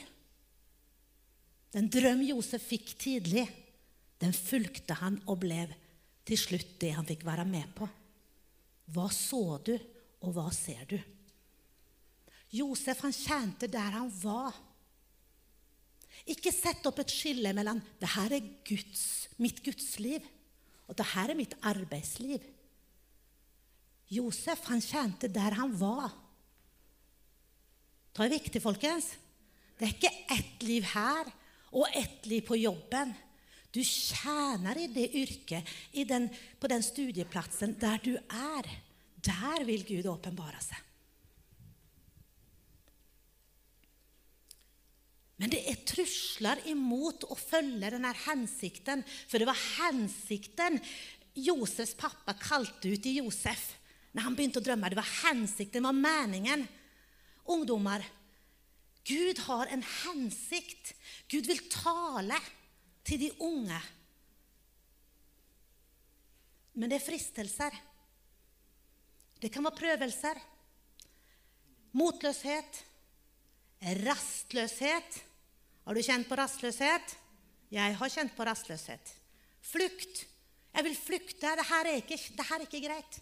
Den 1.72 1.88
drøm 1.92 2.24
Josef 2.26 2.64
fikk 2.72 2.96
tidlig, 3.00 3.46
den 4.20 4.34
fulgte 4.36 4.98
han 5.00 5.20
og 5.30 5.40
ble 5.44 5.64
til 6.28 6.40
slutt 6.40 6.76
det 6.82 6.92
han 6.98 7.08
fikk 7.08 7.24
være 7.26 7.46
med 7.48 7.70
på. 7.78 7.88
Hva 8.92 9.08
så 9.14 9.58
du, 9.64 9.76
og 10.22 10.36
hva 10.36 10.50
ser 10.54 10.84
du? 10.90 10.98
Josef 12.52 13.00
han 13.06 13.16
tjente 13.16 13.70
der 13.72 13.96
han 13.96 14.10
var. 14.22 14.58
Ikke 16.32 16.54
sett 16.56 16.86
opp 16.88 17.02
et 17.04 17.12
skille 17.12 17.52
mellom 17.56 17.82
det 18.00 18.10
her 18.16 18.38
er 18.38 18.52
Guds, 18.68 19.04
mitt 19.42 19.60
gudsliv 19.66 20.24
og 20.92 20.98
det 21.00 21.08
her 21.14 21.32
er 21.32 21.40
mitt 21.40 21.54
arbeidsliv. 21.64 22.44
Josef 24.12 24.66
han 24.68 24.84
tjente 24.84 25.30
der 25.32 25.56
han 25.56 25.72
var. 25.80 26.12
Det 28.12 28.26
er 28.26 28.34
viktig, 28.34 28.60
folkens. 28.60 29.14
Det 29.80 29.88
er 29.88 29.94
ikke 29.96 30.12
ett 30.36 30.66
liv 30.68 30.88
her 30.92 31.32
og 31.72 31.96
ett 31.96 32.28
liv 32.28 32.44
på 32.44 32.60
jobben. 32.60 33.14
Du 33.72 33.80
tjener 33.88 34.76
i 34.84 34.90
det 34.92 35.08
yrket, 35.16 35.68
i 35.96 36.04
den, 36.04 36.28
på 36.60 36.68
den 36.68 36.84
studieplassen 36.84 37.78
der 37.80 38.04
du 38.04 38.18
er. 38.20 38.68
Der 39.24 39.64
vil 39.64 39.88
Gud 39.88 40.12
åpenbare 40.12 40.60
seg. 40.60 40.91
Men 45.42 45.50
det 45.50 45.64
er 45.72 45.80
trusler 45.90 46.60
imot 46.70 47.26
å 47.26 47.36
følge 47.38 47.90
denne 47.96 48.12
hensikten, 48.28 49.02
for 49.26 49.42
det 49.42 49.48
var 49.50 49.58
hensikten 49.82 50.78
Josefs 51.34 51.96
pappa 51.98 52.36
kalte 52.38 52.92
ut 52.92 53.08
i 53.10 53.16
Josef 53.18 53.72
når 54.12 54.28
han 54.28 54.36
begynte 54.38 54.62
å 54.62 54.66
drømme. 54.66 54.92
Det 54.92 55.00
var 55.00 55.14
hensikten, 55.24 55.82
det 55.82 55.88
var 55.88 55.98
meningen. 55.98 56.66
Ungdommer, 57.50 58.06
Gud 59.08 59.40
har 59.48 59.72
en 59.72 59.82
hensikt. 59.82 60.94
Gud 61.32 61.50
vil 61.50 61.64
tale 61.74 62.38
til 63.08 63.24
de 63.24 63.32
unge. 63.42 63.80
Men 66.78 66.92
det 66.92 67.00
er 67.00 67.08
fristelser. 67.08 67.74
Det 69.42 69.50
kan 69.50 69.66
være 69.66 69.80
prøvelser. 69.80 70.38
Motløshet. 71.98 72.84
Rastløshet. 74.06 75.22
Har 75.86 75.98
du 75.98 76.04
kjent 76.06 76.28
på 76.30 76.38
rastløshet? 76.38 77.16
Jeg 77.72 77.96
har 77.98 78.14
kjent 78.14 78.36
på 78.36 78.46
rastløshet. 78.46 79.14
Flukt. 79.66 80.26
Jeg 80.72 80.88
vil 80.88 80.98
flykte. 80.98 81.56
Dette 81.58 81.80
er 81.80 81.96
ikke, 81.98 82.20
dette 82.38 82.56
er 82.56 82.66
ikke 82.68 82.84
greit. 82.86 83.18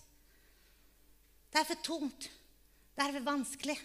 Det 1.50 1.62
er 1.62 1.70
for 1.70 1.86
tungt. 1.86 2.30
Det 2.96 3.06
er 3.06 3.16
for 3.16 3.28
vanskelig. 3.30 3.78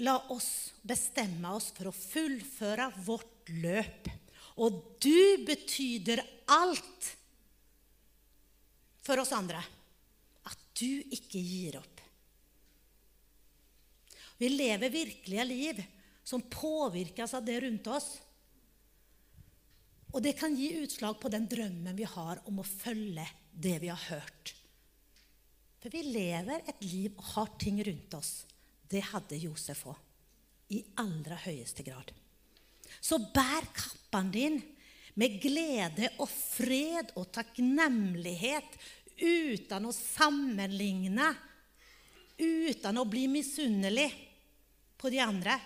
La 0.00 0.14
oss 0.32 0.70
bestemme 0.86 1.50
oss 1.56 1.72
for 1.76 1.90
å 1.90 1.96
fullføre 1.96 2.86
vårt 3.04 3.50
løp. 3.60 4.08
Og 4.62 4.78
du 5.02 5.44
betyder 5.46 6.22
alt 6.54 7.10
for 9.04 9.20
oss 9.20 9.32
andre. 9.36 9.60
At 10.48 10.60
du 10.78 11.02
ikke 11.12 11.40
gir 11.42 11.80
opp. 11.80 11.89
Vi 14.40 14.48
lever 14.48 14.88
virkelige 14.88 15.44
liv 15.44 15.82
som 16.24 16.40
påvirkes 16.42 17.34
av 17.36 17.44
det 17.44 17.58
rundt 17.60 17.86
oss. 17.92 18.06
Og 20.16 20.22
det 20.24 20.32
kan 20.40 20.54
gi 20.56 20.70
utslag 20.80 21.18
på 21.20 21.28
den 21.28 21.44
drømmen 21.50 21.98
vi 21.98 22.06
har 22.08 22.40
om 22.48 22.62
å 22.62 22.64
følge 22.64 23.26
det 23.52 23.74
vi 23.82 23.90
har 23.92 24.00
hørt. 24.06 24.54
For 25.80 25.92
vi 25.92 26.06
lever 26.08 26.64
et 26.72 26.80
liv 26.86 27.18
og 27.18 27.26
har 27.34 27.50
ting 27.60 27.82
rundt 27.84 28.16
oss. 28.16 28.30
Det 28.88 29.02
hadde 29.10 29.42
Josef 29.42 29.84
òg. 29.92 30.00
I 30.72 30.80
aller 31.02 31.44
høyeste 31.44 31.84
grad. 31.84 32.08
Så 33.00 33.18
bær 33.34 33.68
kappen 33.76 34.32
din 34.32 34.56
med 35.20 35.36
glede 35.42 36.08
og 36.16 36.30
fred 36.30 37.12
og 37.18 37.28
takknemlighet 37.34 38.80
uten 39.20 39.88
å 39.90 39.92
sammenligne, 39.92 41.28
uten 42.40 43.00
å 43.02 43.04
bli 43.04 43.26
misunnelig 43.28 44.08
på 45.00 45.10
de 45.12 45.22
andre. 45.24 45.56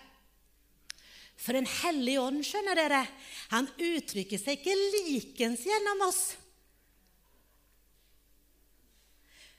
For 1.35 1.59
en 1.59 1.67
hellig 1.67 2.15
ånd, 2.23 2.45
skjønner 2.47 2.79
dere, 2.79 3.03
han 3.51 3.67
uttrykker 3.75 4.39
seg 4.39 4.61
ikke 4.61 4.77
likens 4.79 5.67
gjennom 5.67 6.07
oss. 6.07 6.23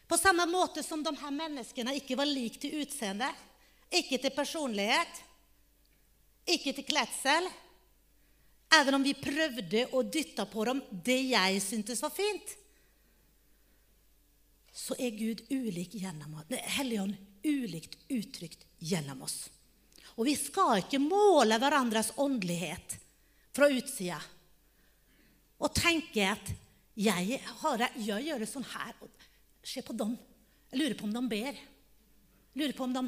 På 0.08 0.18
samme 0.18 0.46
måte 0.48 0.84
som 0.86 1.04
de 1.04 1.12
her 1.18 1.34
menneskene 1.34 1.96
ikke 1.98 2.18
var 2.18 2.30
lik 2.30 2.60
til 2.62 2.78
utseende, 2.84 3.28
ikke 3.92 4.20
til 4.22 4.34
personlighet, 4.36 5.22
ikke 6.46 6.76
til 6.78 6.86
kledsel. 6.88 7.50
Even 8.76 9.00
om 9.00 9.06
vi 9.06 9.16
prøvde 9.18 9.88
å 9.98 10.04
dytte 10.06 10.46
på 10.52 10.66
dem 10.70 10.84
det 11.06 11.20
jeg 11.32 11.62
syntes 11.64 12.04
var 12.06 12.14
fint, 12.14 12.54
så 14.76 14.98
er 15.00 15.16
Gud 15.16 15.46
ulik 15.50 15.96
gjennom 15.98 16.38
oss. 16.38 16.50
Helligånd 16.78 17.16
ulikt 17.46 17.98
uttrykt 18.12 18.66
gjennom 18.84 19.24
oss. 19.26 19.46
Og 20.16 20.28
vi 20.30 20.36
skal 20.40 20.80
ikke 20.84 21.02
måle 21.04 21.58
hverandres 21.60 22.14
åndelighet 22.22 22.96
fra 23.56 23.68
utsida 23.72 24.20
og 25.56 25.72
tenke 25.76 26.24
at 26.28 26.52
jeg, 26.96 27.40
har, 27.62 27.84
jeg 28.00 28.28
gjør 28.28 28.44
det 28.44 28.48
sånn 28.48 28.68
her. 28.68 28.96
Se 29.66 29.84
på 29.84 29.96
dem. 29.98 30.14
Jeg 30.72 30.80
lurer 30.82 30.98
på 31.00 31.08
om 31.08 31.16
de 31.16 31.22
ber. 31.32 31.56
Jeg 31.56 32.62
lurer 32.62 32.76
på 32.76 32.88
om 32.88 32.96
de 32.96 33.06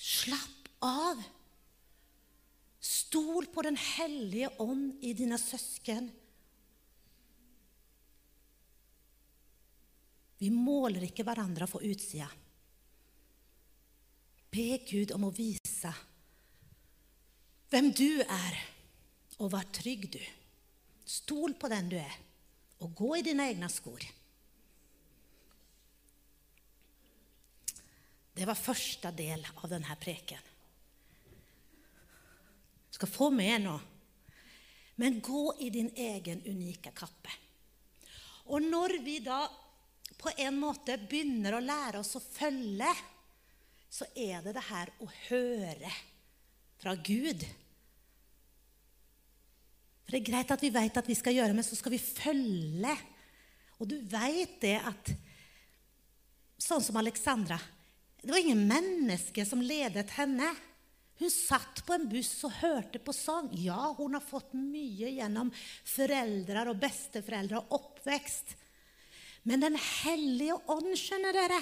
Slapp 0.00 0.68
av. 0.86 1.20
Stol 2.80 3.50
på 3.52 3.64
Den 3.66 3.76
hellige 3.76 4.48
ånd 4.64 5.02
i 5.04 5.12
dine 5.16 5.36
søsken. 5.40 6.08
Vi 10.40 10.48
måler 10.48 11.04
ikke 11.04 11.26
hverandre 11.26 11.68
fra 11.68 11.82
utsida. 11.84 12.30
Be 14.50 14.80
Gud 14.86 15.12
om 15.14 15.28
å 15.28 15.34
vise 15.34 15.92
hvem 17.70 17.92
du 17.94 18.22
er, 18.24 18.56
og 19.38 19.52
vær 19.52 19.68
trygg, 19.70 20.08
du. 20.10 20.22
Stol 21.06 21.54
på 21.54 21.68
den 21.70 21.90
du 21.92 21.94
er, 22.00 22.16
og 22.82 22.96
gå 22.98 23.12
i 23.20 23.22
dine 23.22 23.46
egne 23.46 23.68
skor. 23.70 24.02
Det 28.34 28.46
var 28.48 28.58
første 28.58 29.12
del 29.14 29.44
av 29.52 29.68
denne 29.70 29.94
preken. 30.00 30.50
Du 32.90 32.98
skal 32.98 33.12
få 33.12 33.30
med 33.30 33.62
nå. 33.62 33.76
Men 35.00 35.20
gå 35.24 35.44
i 35.64 35.70
din 35.72 35.92
egen 35.94 36.42
unike 36.44 36.90
kappe. 36.96 37.32
Og 38.50 38.66
når 38.66 38.98
vi 39.04 39.20
da 39.24 39.44
på 40.20 40.32
en 40.42 40.58
måte 40.60 40.98
begynner 41.08 41.56
å 41.56 41.62
lære 41.64 42.02
oss 42.02 42.16
å 42.18 42.24
følge 42.24 42.90
så 43.90 44.06
er 44.14 44.44
det 44.44 44.54
det 44.54 44.66
her 44.68 44.92
å 45.02 45.08
høre 45.28 45.90
fra 46.80 46.94
Gud. 46.94 47.42
For 50.04 50.14
Det 50.14 50.20
er 50.20 50.30
greit 50.30 50.54
at 50.54 50.62
vi 50.62 50.70
vet 50.74 51.00
at 51.00 51.10
vi 51.10 51.18
skal 51.18 51.36
gjøre, 51.36 51.56
men 51.56 51.66
så 51.66 51.78
skal 51.78 51.94
vi 51.94 52.02
følge. 52.02 52.94
Og 53.80 53.90
du 53.90 53.98
vet 54.10 54.56
det 54.62 54.78
at 54.78 55.12
Sånn 56.60 56.82
som 56.84 56.98
Alexandra. 57.00 57.56
Det 58.20 58.28
var 58.28 58.42
ingen 58.42 58.66
menneske 58.68 59.46
som 59.48 59.62
ledet 59.64 60.12
henne. 60.12 60.50
Hun 61.16 61.32
satt 61.32 61.80
på 61.86 61.94
en 61.96 62.04
buss 62.08 62.34
og 62.44 62.52
hørte 62.60 63.00
på 63.00 63.14
sang. 63.16 63.48
Ja, 63.56 63.94
hun 63.96 64.12
har 64.16 64.24
fått 64.24 64.52
mye 64.52 65.08
gjennom 65.16 65.48
foreldre 65.88 66.66
og 66.68 66.78
besteforeldre 66.80 67.62
og 67.62 67.74
oppvekst. 67.78 68.54
Men 69.48 69.64
Den 69.64 69.80
hellige 69.80 70.58
ånd, 70.68 70.92
skjønner 71.00 71.32
dere, 71.32 71.60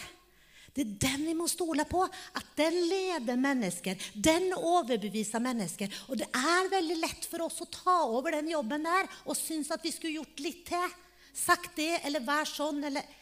det 0.78 0.84
er 0.84 0.98
den 1.02 1.24
vi 1.26 1.34
må 1.34 1.48
stole 1.50 1.82
på. 1.90 2.04
At 2.38 2.52
den 2.58 2.76
leder 2.86 3.38
mennesker. 3.40 3.98
Den 4.14 4.52
overbeviser 4.54 5.42
mennesker. 5.42 5.90
Og 6.06 6.20
det 6.20 6.28
er 6.30 6.70
veldig 6.70 6.98
lett 7.00 7.26
for 7.26 7.48
oss 7.48 7.58
å 7.64 7.70
ta 7.72 7.96
over 8.06 8.36
den 8.36 8.52
jobben 8.52 8.86
der 8.86 9.08
og 9.24 9.34
synes 9.34 9.72
at 9.74 9.82
vi 9.82 9.90
skulle 9.90 10.20
gjort 10.20 10.44
litt 10.44 10.62
til. 10.70 10.94
Sagt 11.34 11.74
det, 11.80 11.96
eller 12.06 12.22
vær 12.22 12.46
sånn, 12.48 12.82
eller 12.86 13.16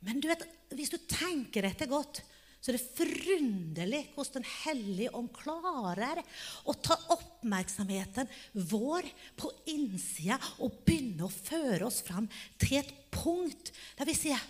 Men 0.00 0.20
du 0.22 0.28
vet, 0.30 0.44
hvis 0.78 0.92
du 0.92 0.98
tenker 1.10 1.66
etter 1.66 1.88
godt, 1.90 2.20
så 2.62 2.70
er 2.70 2.76
det 2.76 2.98
forunderlig 2.98 4.02
hvordan 4.14 4.36
Den 4.38 4.46
hellige 4.62 5.14
ånd 5.18 5.28
klarer 5.34 6.22
å 6.64 6.74
ta 6.78 6.96
oppmerksomheten 7.14 8.30
vår 8.70 9.10
på 9.38 9.50
innsida 9.74 10.38
og 10.62 10.80
begynne 10.86 11.26
å 11.26 11.34
føre 11.34 11.90
oss 11.90 12.00
fram 12.06 12.30
til 12.62 12.78
et 12.80 12.94
punkt 13.12 13.74
der 13.98 14.08
vi 14.08 14.16
sier 14.16 14.40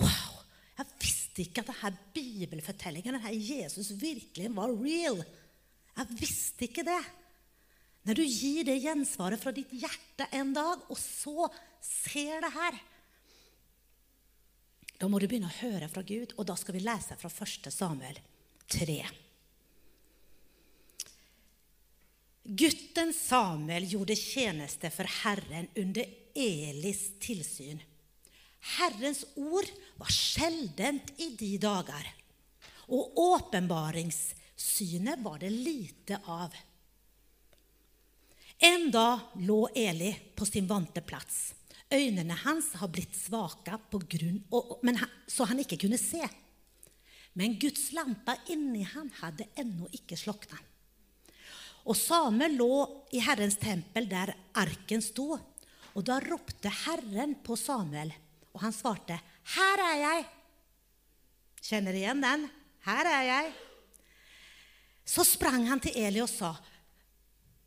Wow! 0.00 0.40
Jeg 0.80 0.96
visste 1.02 1.19
ikke 1.38 1.62
at 1.62 1.70
denne 1.70 1.90
bibelfortellingen, 2.14 3.16
denne 3.16 3.32
Jesus, 3.36 3.92
virkelig 4.00 4.50
var 4.56 4.72
real. 4.74 5.22
Jeg 5.96 6.18
visste 6.18 6.66
ikke 6.66 6.84
det. 6.86 7.00
Når 8.08 8.16
du 8.16 8.22
gir 8.24 8.64
det 8.64 8.78
gjensvaret 8.80 9.40
fra 9.40 9.52
ditt 9.54 9.72
hjerte 9.76 10.26
en 10.36 10.54
dag, 10.56 10.82
og 10.88 10.98
så 10.98 11.50
ser 11.84 12.40
det 12.46 12.52
her 12.54 12.78
Da 15.00 15.08
må 15.08 15.20
du 15.20 15.26
begynne 15.28 15.48
å 15.48 15.60
høre 15.62 15.88
fra 15.88 16.02
Gud, 16.04 16.34
og 16.36 16.48
da 16.48 16.56
skal 16.60 16.76
vi 16.76 16.84
lese 16.84 17.16
fra 17.20 17.30
1. 17.32 17.70
Samuel 17.72 18.18
3. 18.68 18.96
Gutten 22.50 23.12
Samuel 23.14 23.86
gjorde 23.88 24.16
tjeneste 24.18 24.90
for 24.92 25.08
Herren 25.22 25.68
under 25.78 26.08
Elis 26.34 27.04
tilsyn. 27.22 27.80
Herrens 28.60 29.24
ord 29.36 29.68
var 30.00 30.12
sjeldent 30.12 31.12
i 31.20 31.36
de 31.38 31.58
dager, 31.60 32.06
og 32.92 33.18
åpenbaringssynet 33.18 35.22
var 35.24 35.38
det 35.40 35.50
lite 35.54 36.20
av. 36.26 36.54
En 38.60 38.90
dag 38.92 39.32
lå 39.40 39.68
Eli 39.74 40.12
på 40.36 40.44
sin 40.44 40.66
vante 40.68 41.00
plass. 41.00 41.54
Øynene 41.90 42.36
hans 42.44 42.74
har 42.76 42.90
blitt 42.92 43.16
svake 43.16 43.78
grunn, 43.90 44.42
men, 44.82 44.98
så 45.26 45.44
han 45.48 45.58
ikke 45.62 45.80
kunne 45.80 45.98
se. 45.98 46.20
Men 47.32 47.56
Guds 47.58 47.88
lampe 47.96 48.36
inni 48.52 48.82
han 48.84 49.08
hadde 49.22 49.48
ennå 49.58 49.88
ikke 49.96 50.18
slokna. 50.18 50.58
Og 51.88 51.96
Samuel 51.96 52.58
lå 52.60 52.74
i 53.16 53.22
Herrens 53.24 53.56
tempel 53.56 54.10
der 54.10 54.34
arken 54.60 55.00
sto, 55.02 55.38
og 55.94 56.04
da 56.06 56.20
ropte 56.20 56.70
Herren 56.84 57.38
på 57.42 57.56
Samuel. 57.56 58.12
Og 58.52 58.60
han 58.60 58.72
svarte, 58.72 59.20
'Her 59.44 59.78
er 59.78 59.98
jeg.' 60.00 60.28
Kjenner 61.62 61.94
igjen 61.94 62.20
den? 62.20 62.50
'Her 62.84 63.06
er 63.06 63.22
jeg.' 63.22 63.52
Så 65.04 65.24
sprang 65.24 65.66
han 65.66 65.80
til 65.80 65.96
Eli 65.96 66.20
og 66.20 66.28
sa, 66.28 66.56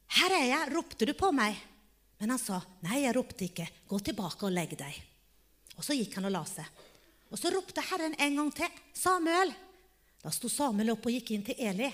'Her 0.08 0.32
er 0.32 0.46
jeg, 0.46 0.74
ropte 0.76 1.06
du 1.06 1.14
på 1.14 1.32
meg?' 1.32 1.60
Men 2.20 2.30
han 2.30 2.40
sa, 2.40 2.62
'Nei, 2.82 3.04
jeg 3.04 3.16
ropte 3.16 3.46
ikke. 3.46 3.68
Gå 3.88 4.00
tilbake 4.00 4.46
og 4.46 4.52
legg 4.52 4.78
deg.' 4.78 5.02
Og 5.78 5.84
så 5.84 5.96
gikk 5.98 6.16
han 6.16 6.26
og 6.26 6.32
la 6.32 6.44
seg. 6.46 6.66
Og 7.32 7.40
så 7.40 7.50
ropte 7.50 7.82
Herren 7.82 8.16
en 8.20 8.36
gang 8.36 8.52
til, 8.54 8.70
'Samuel.' 8.94 9.56
Da 10.24 10.30
sto 10.32 10.48
Samuel 10.48 10.94
opp 10.94 11.06
og 11.06 11.12
gikk 11.12 11.32
inn 11.32 11.44
til 11.44 11.56
Eli. 11.58 11.90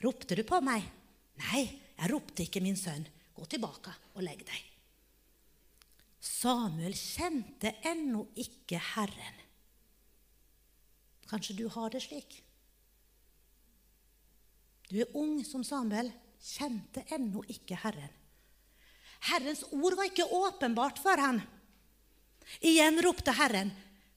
'Ropte 0.00 0.36
du 0.36 0.44
på 0.44 0.60
meg?' 0.60 0.90
'Nei, 1.36 1.64
jeg 1.98 2.10
ropte 2.10 2.42
ikke, 2.42 2.60
min 2.60 2.76
sønn. 2.76 3.06
Gå 3.34 3.46
tilbake 3.46 3.94
og 4.14 4.22
legg 4.22 4.44
deg.' 4.46 4.73
Samuel 6.24 6.94
kjente 6.96 7.74
ennå 7.84 8.24
ikke 8.40 8.80
Herren. 8.94 9.40
Kanskje 11.28 11.56
du 11.58 11.66
har 11.72 11.92
det 11.92 12.00
slik? 12.04 12.38
Du 14.88 15.00
er 15.02 15.16
ung 15.16 15.38
som 15.44 15.64
Samuel, 15.64 16.10
kjente 16.40 17.04
ennå 17.12 17.42
ikke 17.52 17.76
Herren. 17.80 18.12
Herrens 19.30 19.64
ord 19.72 19.96
var 19.96 20.08
ikke 20.08 20.28
åpenbart 20.28 21.00
for 21.00 21.20
han. 21.20 21.40
Igjen 22.60 23.00
ropte 23.04 23.32
Herren 23.32 23.72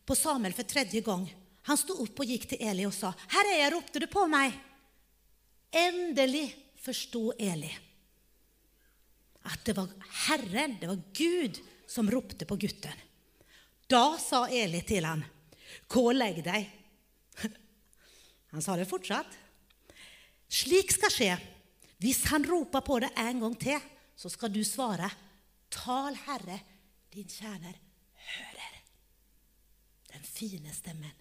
på 0.07 0.15
Samuel 0.15 0.55
for 0.55 0.67
tredje 0.67 1.01
gang. 1.03 1.27
Han 1.67 1.79
sto 1.79 1.95
opp 2.03 2.23
og 2.23 2.27
gikk 2.27 2.47
til 2.51 2.63
Eli 2.63 2.85
og 2.87 2.95
sa, 2.95 3.11
'Her 3.11 3.51
er 3.51 3.59
jeg, 3.63 3.73
ropte 3.73 3.99
du 3.99 4.07
på 4.07 4.27
meg?' 4.27 4.55
Endelig 5.71 6.55
forsto 6.79 7.31
Eli 7.39 7.71
at 9.47 9.63
det 9.65 9.75
var 9.77 9.91
Herren, 10.27 10.77
det 10.79 10.89
var 10.89 10.99
Gud, 11.15 11.59
som 11.87 12.11
ropte 12.11 12.45
på 12.45 12.55
gutten. 12.59 13.03
Da 13.87 14.17
sa 14.19 14.45
Eli 14.51 14.81
til 14.83 15.05
han, 15.07 15.23
'Gå 15.87 16.11
legg 16.11 16.43
deg.' 16.43 16.71
Han 18.51 18.61
sa 18.61 18.75
det 18.75 18.87
fortsatt. 18.87 19.37
Slik 20.47 20.91
skal 20.91 21.11
skje. 21.11 21.37
Hvis 21.97 22.25
han 22.29 22.45
roper 22.45 22.83
på 22.85 22.99
deg 22.99 23.15
en 23.17 23.39
gang 23.41 23.55
til, 23.59 23.79
så 24.15 24.29
skal 24.29 24.51
du 24.51 24.63
svare, 24.63 25.09
'Tal, 25.69 26.15
Herre, 26.27 26.59
din 27.13 27.27
tjener 27.27 27.75
hører.' 28.13 28.83
Den 30.11 30.23
fine 30.23 30.73
stemmen. 30.73 31.11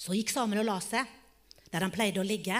Så 0.00 0.16
gikk 0.16 0.30
Samuel 0.32 0.62
og 0.62 0.70
la 0.70 0.78
seg, 0.80 1.06
der 1.70 1.84
han 1.84 1.92
pleide 1.92 2.22
å 2.22 2.26
ligge. 2.26 2.56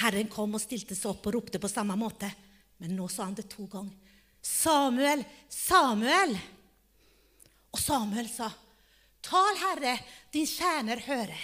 Herren 0.00 0.28
kom 0.32 0.56
og 0.56 0.62
stilte 0.62 0.96
seg 0.96 1.12
opp 1.12 1.28
og 1.28 1.36
ropte 1.36 1.60
på 1.60 1.68
samme 1.68 1.96
måte. 2.00 2.30
Men 2.82 2.96
nå 2.96 3.08
sa 3.08 3.24
han 3.24 3.36
det 3.36 3.48
to 3.52 3.66
ganger. 3.70 3.94
Samuel, 4.40 5.24
Samuel! 5.48 6.36
Og 7.74 7.80
Samuel 7.80 8.28
sa, 8.30 8.50
Tal, 9.26 9.58
Herre, 9.58 9.96
din 10.30 10.46
tjener 10.46 11.00
hører. 11.02 11.42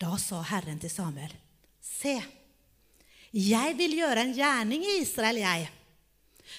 Da 0.00 0.16
sa 0.16 0.40
Herren 0.48 0.80
til 0.80 0.92
Samuel, 0.92 1.32
Se, 1.84 2.16
jeg 3.36 3.74
vil 3.76 3.98
gjøre 3.98 4.24
en 4.24 4.32
gjerning 4.34 4.86
i 4.86 4.96
Israel, 5.02 5.42
jeg, 5.42 5.68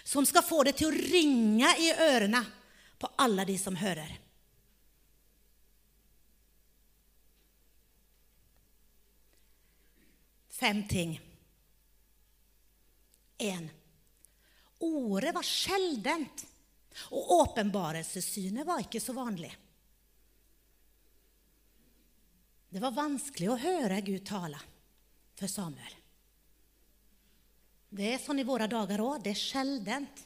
som 0.06 0.28
skal 0.28 0.46
få 0.46 0.62
det 0.68 0.76
til 0.78 0.92
å 0.92 0.96
ringe 0.96 1.72
i 1.82 1.90
ørene 1.90 2.44
på 3.02 3.10
alle 3.26 3.48
de 3.50 3.58
som 3.60 3.76
hører. 3.76 4.21
Fem 10.62 10.84
ting. 10.88 11.16
En. 13.38 13.70
Ordet 14.78 15.34
var 15.34 15.46
sjeldent, 15.46 16.44
og 17.10 17.32
åpenbarelsessynet 17.40 18.68
var 18.68 18.84
ikke 18.84 19.02
så 19.02 19.16
vanlig. 19.18 19.50
Det 22.70 22.82
var 22.84 22.94
vanskelig 22.94 23.50
å 23.50 23.58
høre 23.58 23.98
Gud 24.06 24.22
tale 24.30 24.60
for 25.40 25.50
Samuel. 25.50 25.96
Det 27.90 28.12
er 28.14 28.22
sånn 28.22 28.44
i 28.44 28.46
våre 28.46 28.70
dager 28.70 29.02
òg. 29.02 29.18
Det 29.26 29.34
er 29.34 29.42
sjeldent. 29.42 30.22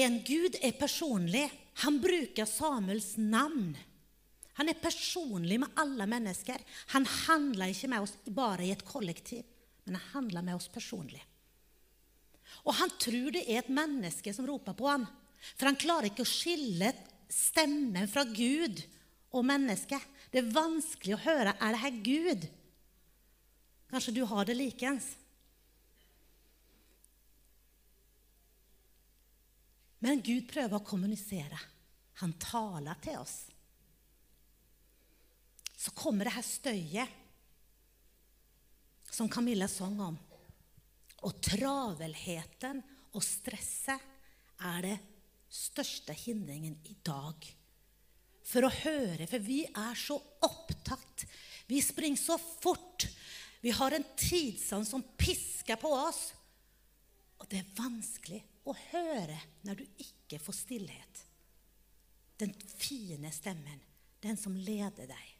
En 0.00 0.16
Gud 0.24 0.56
er 0.64 0.80
personlig. 0.80 1.44
Han 1.84 2.00
bruker 2.00 2.48
Samuels 2.48 3.18
navn. 3.20 3.76
Han 4.58 4.70
er 4.70 4.80
personlig 4.82 5.60
med 5.62 5.78
alle 5.78 6.06
mennesker. 6.10 6.62
Han 6.94 7.06
handler 7.06 7.70
ikke 7.70 7.90
med 7.92 8.04
oss 8.04 8.16
bare 8.34 8.66
i 8.66 8.72
et 8.74 8.84
kollektiv, 8.86 9.44
men 9.86 9.98
han 9.98 10.10
handler 10.16 10.46
med 10.46 10.58
oss 10.58 10.66
personlig. 10.72 11.22
Og 12.66 12.74
han 12.74 12.90
tror 13.00 13.30
det 13.34 13.44
er 13.46 13.62
et 13.62 13.70
menneske 13.72 14.32
som 14.34 14.48
roper 14.48 14.74
på 14.74 14.88
ham, 14.90 15.06
for 15.54 15.70
han 15.70 15.78
klarer 15.78 16.10
ikke 16.10 16.26
å 16.26 16.28
skille 16.28 16.90
stemmen 17.30 18.08
fra 18.10 18.24
Gud 18.26 18.82
og 19.36 19.46
menneske. 19.46 20.00
Det 20.32 20.42
er 20.42 20.54
vanskelig 20.56 21.14
å 21.14 21.22
høre 21.22 21.54
er 21.54 21.74
det 21.74 21.82
her 21.84 22.00
Gud. 22.08 22.46
Kanskje 23.92 24.16
du 24.18 24.24
har 24.28 24.48
det 24.48 24.56
likens. 24.58 25.06
Men 30.04 30.22
Gud 30.22 30.46
prøver 30.50 30.78
å 30.78 30.86
kommunisere. 30.86 31.58
Han 32.22 32.34
taler 32.42 32.98
til 33.02 33.18
oss. 33.22 33.36
Så 35.78 35.94
kommer 35.94 36.26
det 36.26 36.34
her 36.34 36.46
støyet 36.46 37.18
som 39.10 39.30
Camilla 39.30 39.68
sang 39.70 40.00
om. 40.02 40.18
Og 41.26 41.38
travelheten 41.42 42.82
og 43.14 43.22
stresset 43.24 44.02
er 44.68 44.82
det 44.84 44.98
største 45.48 46.14
hindringen 46.18 46.76
i 46.90 46.96
dag 47.06 47.46
for 48.48 48.64
å 48.64 48.72
høre, 48.72 49.26
for 49.28 49.44
vi 49.44 49.60
er 49.66 49.96
så 49.98 50.16
opptatt. 50.44 51.26
Vi 51.68 51.80
springer 51.84 52.20
så 52.20 52.38
fort. 52.38 53.04
Vi 53.60 53.72
har 53.74 53.92
en 53.92 54.06
tidsånd 54.16 54.88
som 54.88 55.04
pisker 55.20 55.76
på 55.80 55.90
oss. 55.92 56.30
Og 57.38 57.48
det 57.50 57.60
er 57.60 57.74
vanskelig 57.76 58.40
å 58.68 58.74
høre 58.88 59.36
når 59.68 59.82
du 59.82 60.04
ikke 60.04 60.40
får 60.42 60.56
stillhet. 60.62 61.24
Den 62.40 62.54
fine 62.78 63.30
stemmen, 63.34 63.82
den 64.24 64.38
som 64.40 64.56
leder 64.56 65.10
deg. 65.10 65.37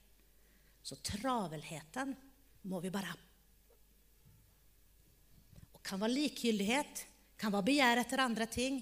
Så 0.88 0.96
travelheten 1.04 2.14
må 2.62 2.78
vi 2.80 2.90
bare 2.90 3.12
Og 5.74 5.82
kan 5.84 6.00
være 6.00 6.14
likegyldighet, 6.14 7.02
kan 7.36 7.52
være 7.52 7.66
begjær 7.66 8.00
etter 8.00 8.22
andre 8.24 8.46
ting. 8.48 8.78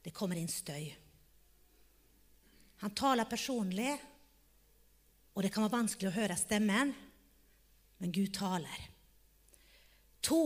Det 0.00 0.12
kommer 0.16 0.40
inn 0.40 0.48
støy. 0.48 0.86
Han 2.80 2.94
taler 2.96 3.28
personlig, 3.28 3.92
og 5.34 5.44
det 5.44 5.50
kan 5.52 5.66
være 5.66 5.74
vanskelig 5.76 6.08
å 6.08 6.14
høre 6.16 6.38
stemmen, 6.40 6.94
men 8.00 8.12
Gud 8.12 8.32
taler. 8.36 8.88
To. 10.24 10.40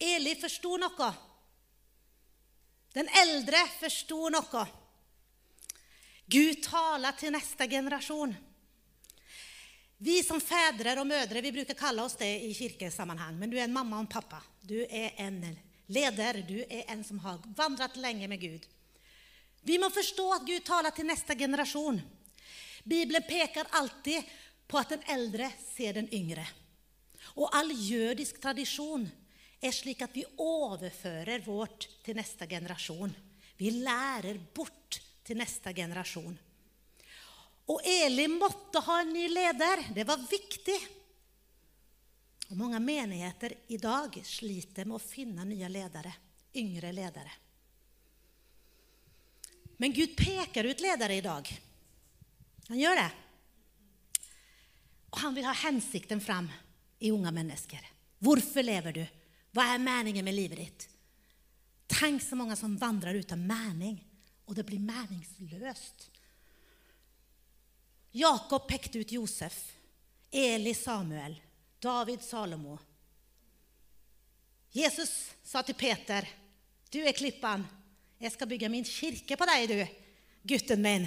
Eli 0.00 0.36
forsto 0.40 0.76
noe. 0.80 1.10
Den 2.92 3.08
eldre 3.24 3.64
forsto 3.80 4.28
noe. 4.32 4.68
Gud 6.30 6.62
taler 6.68 7.16
til 7.18 7.32
neste 7.34 7.68
generasjon. 7.68 8.36
Vi 10.02 10.22
som 10.24 10.40
fedre 10.40 10.94
og 10.96 11.04
mødre 11.04 11.42
vi 11.44 11.52
bruker 11.52 11.76
kalle 11.76 12.00
oss 12.06 12.16
det 12.16 12.28
i 12.46 12.54
kirkesammenheng, 12.56 13.36
men 13.36 13.50
du 13.52 13.58
er 13.58 13.66
en 13.66 13.74
mamma 13.74 13.98
og 13.98 14.06
en 14.06 14.12
pappa. 14.14 14.38
Du 14.64 14.78
er 14.80 15.12
en 15.20 15.42
leder, 15.92 16.40
du 16.48 16.56
er 16.62 16.88
en 16.94 17.02
som 17.04 17.20
har 17.20 17.42
vandret 17.56 17.98
lenge 18.00 18.28
med 18.30 18.40
Gud. 18.40 18.64
Vi 19.60 19.76
må 19.76 19.90
forstå 19.92 20.26
at 20.38 20.46
Gud 20.48 20.64
taler 20.64 20.96
til 20.96 21.04
neste 21.10 21.36
generasjon. 21.36 22.00
Bibelen 22.88 23.26
peker 23.28 23.68
alltid 23.76 24.24
på 24.70 24.80
at 24.80 24.94
den 24.94 25.04
eldre 25.12 25.50
ser 25.74 25.98
den 25.98 26.08
yngre. 26.16 26.46
Og 27.36 27.52
all 27.52 27.68
jødisk 27.68 28.40
tradisjon 28.40 29.04
er 29.60 29.74
slik 29.76 30.00
at 30.06 30.16
vi 30.16 30.24
overfører 30.40 31.44
vårt 31.44 31.90
til 32.06 32.16
neste 32.16 32.48
generasjon. 32.48 33.12
Vi 33.60 33.74
lærer 33.84 34.40
bort 34.56 35.02
til 35.28 35.36
neste 35.36 35.74
generasjon. 35.76 36.38
Og 37.70 37.84
Eli 37.86 38.26
måtte 38.32 38.82
ha 38.82 39.00
en 39.00 39.12
ny 39.14 39.28
leder. 39.30 39.84
Det 39.94 40.04
var 40.08 40.22
viktig. 40.30 40.78
Og 42.50 42.56
Mange 42.58 42.80
menigheter 42.82 43.54
i 43.70 43.78
dag 43.78 44.16
sliter 44.26 44.88
med 44.88 44.98
å 44.98 45.02
finne 45.02 45.46
nye 45.46 45.68
ledere, 45.70 46.12
yngre 46.58 46.90
ledere. 46.92 47.36
Men 49.80 49.94
Gud 49.96 50.16
peker 50.18 50.66
ut 50.66 50.82
ledere 50.82 51.14
i 51.16 51.24
dag. 51.24 51.46
Han 52.68 52.78
gjør 52.78 52.98
det. 53.00 53.10
Og 55.10 55.22
han 55.22 55.34
vil 55.34 55.46
ha 55.46 55.54
hensikten 55.62 56.20
fram 56.20 56.50
i 56.98 57.10
unge 57.14 57.30
mennesker. 57.32 57.86
Hvorfor 58.20 58.66
lever 58.66 58.98
du? 58.98 59.04
Hva 59.54 59.70
er 59.72 59.82
meningen 59.82 60.26
med 60.26 60.36
livet 60.36 60.60
ditt? 60.60 60.88
Tenk 61.90 62.22
så 62.22 62.36
mange 62.38 62.58
som 62.58 62.76
vandrer 62.78 63.16
ut 63.18 63.32
av 63.34 63.40
mening, 63.40 63.96
og 64.46 64.54
det 64.58 64.66
blir 64.68 64.82
meningsløst. 64.82 66.10
Jakob 68.12 68.68
pekte 68.68 68.98
ut 68.98 69.12
Josef, 69.12 69.76
Eli 70.30 70.74
Samuel, 70.74 71.36
David 71.78 72.22
Salomo. 72.22 72.78
Jesus 74.72 75.30
sa 75.42 75.62
til 75.62 75.74
Peter, 75.74 76.26
'Du 76.90 76.98
er 76.98 77.12
klippan, 77.12 77.66
jeg 78.20 78.32
skal 78.32 78.48
bygge 78.48 78.68
min 78.68 78.84
kirke 78.84 79.36
på 79.36 79.46
deg, 79.48 79.68
du, 79.68 79.86
gutten 80.44 80.82
min. 80.82 81.06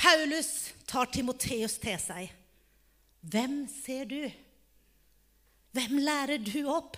Paulus 0.00 0.72
tar 0.88 1.10
Timoteus 1.12 1.76
til 1.78 1.98
seg. 2.00 2.30
Hvem 3.20 3.66
ser 3.68 4.06
du? 4.08 4.22
Hvem 5.76 5.98
lærer 6.00 6.40
du 6.40 6.64
opp? 6.72 6.96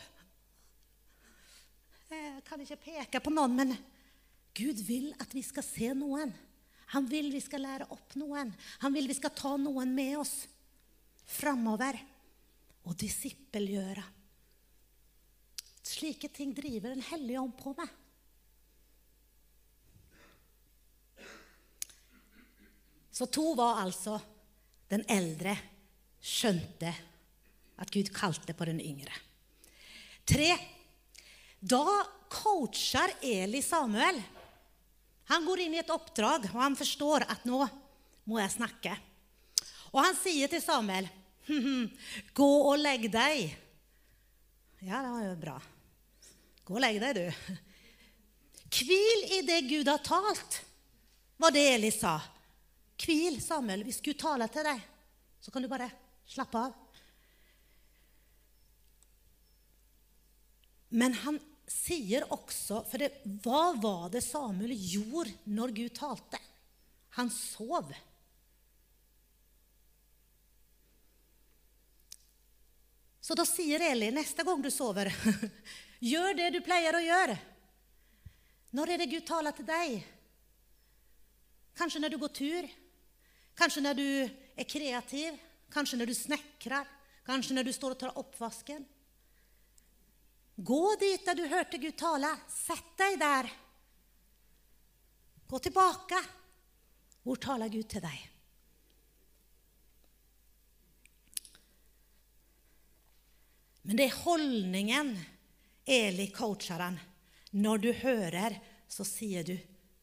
Jeg 2.12 2.44
kan 2.46 2.60
ikke 2.60 2.76
peke 2.76 3.20
på 3.24 3.32
noen, 3.32 3.56
men 3.56 3.74
Gud 4.54 4.84
vil 4.86 5.10
at 5.20 5.34
vi 5.34 5.42
skal 5.42 5.64
se 5.66 5.90
noen. 5.96 6.30
Han 6.92 7.06
vil 7.08 7.30
vi 7.32 7.40
skal 7.40 7.64
lære 7.64 7.88
opp 7.94 8.16
noen. 8.20 8.52
Han 8.84 8.92
vil 8.92 9.08
vi 9.08 9.16
skal 9.16 9.32
ta 9.36 9.54
noen 9.60 9.94
med 9.96 10.18
oss 10.20 10.34
framover 11.32 11.96
og 12.84 12.96
disippelgjøre. 13.00 14.04
Slike 15.82 16.28
ting 16.30 16.52
driver 16.54 16.94
Den 16.94 17.04
hellige 17.08 17.40
ånd 17.40 17.54
på 17.58 17.74
med. 17.78 17.88
Så 23.12 23.26
to 23.28 23.52
var 23.54 23.82
altså 23.82 24.16
den 24.92 25.04
eldre 25.10 25.52
skjønte 26.22 26.92
at 27.82 27.90
Gud 27.92 28.08
kalte 28.14 28.54
på 28.56 28.68
den 28.68 28.80
yngre. 28.80 29.12
Tre. 30.28 30.52
Da 31.60 31.84
coacher 32.32 33.16
Eli 33.22 33.60
Samuel. 33.62 34.20
Han 35.30 35.46
går 35.46 35.64
inn 35.64 35.76
i 35.76 35.80
et 35.80 35.92
oppdrag, 35.92 36.48
og 36.50 36.60
han 36.60 36.76
forstår 36.78 37.26
at 37.30 37.44
nå 37.48 37.62
må 38.28 38.38
jeg 38.40 38.54
snakke. 38.56 38.94
Og 39.92 40.00
han 40.02 40.16
sier 40.18 40.50
til 40.50 40.62
Samuel, 40.64 41.08
gå 42.38 42.50
og 42.70 42.74
legg 42.80 43.08
deg. 43.12 43.52
Ja, 44.82 45.02
det 45.04 45.12
var 45.12 45.24
jo 45.26 45.36
bra. 45.38 45.56
Gå 46.66 46.76
og 46.78 46.82
legg 46.82 46.98
deg, 47.02 47.18
du. 47.18 47.58
Hvil 48.72 49.26
i 49.36 49.42
det 49.46 49.60
Gud 49.68 49.90
har 49.90 50.00
talt, 50.02 50.62
var 51.36 51.52
det 51.54 51.64
Eli 51.74 51.90
sa. 51.94 52.16
Hvil, 53.02 53.40
Samuel. 53.42 53.82
Hvis 53.86 54.00
Gud 54.04 54.18
taler 54.20 54.50
til 54.52 54.64
deg, 54.66 54.80
så 55.42 55.52
kan 55.52 55.62
du 55.62 55.70
bare 55.70 55.90
slappe 56.30 56.60
av. 56.66 56.78
Men 60.92 61.16
han 61.22 61.40
sier 61.72 62.26
også 62.34 62.82
For 62.88 63.02
det, 63.02 63.10
hva 63.44 63.72
var 63.80 64.08
det 64.12 64.22
Samuel 64.24 64.74
gjorde 64.76 65.34
når 65.50 65.74
Gud 65.76 65.94
talte? 65.96 66.40
Han 67.16 67.28
sov. 67.32 67.92
Så 73.22 73.36
da 73.38 73.44
sier 73.46 73.82
Eli 73.86 74.08
neste 74.10 74.44
gang 74.44 74.62
du 74.64 74.70
sover, 74.72 75.12
gjør 76.12 76.34
det 76.38 76.48
du 76.56 76.60
pleier 76.64 76.96
å 76.96 77.02
gjøre. 77.04 77.36
Når 78.72 78.94
er 78.94 79.02
det 79.02 79.10
Gud 79.12 79.26
taler 79.28 79.54
til 79.54 79.68
deg? 79.68 80.00
Kanskje 81.76 82.00
når 82.02 82.14
du 82.14 82.18
går 82.22 82.32
tur? 82.34 82.68
Kanskje 83.56 83.84
når 83.84 83.98
du 84.00 84.08
er 84.56 84.68
kreativ? 84.68 85.36
Kanskje 85.72 86.00
når 86.00 86.10
du 86.10 86.16
snekrer? 86.16 86.88
Kanskje 87.28 87.54
når 87.54 87.68
du 87.68 87.72
står 87.76 87.94
og 87.94 88.00
tar 88.00 88.18
oppvasken? 88.18 88.82
Gå 90.56 90.96
dit 91.00 91.24
der 91.26 91.34
du 91.38 91.46
hørte 91.48 91.78
Gud 91.80 91.96
tale. 91.98 92.32
Sett 92.48 92.92
deg 92.98 93.18
der. 93.20 93.48
Gå 95.48 95.58
tilbake. 95.58 96.20
Hvor 97.22 97.40
taler 97.40 97.72
Gud 97.72 97.88
til 97.88 98.04
deg? 98.04 98.28
Men 103.82 103.98
det 103.98 104.06
er 104.06 104.20
holdningen 104.22 105.16
Eli 105.84 106.28
coacher 106.30 106.78
han. 106.78 106.98
Når 107.58 107.78
du 107.82 107.90
hører, 107.92 108.54
så 108.88 109.04
sier 109.04 109.44
du 109.44 109.56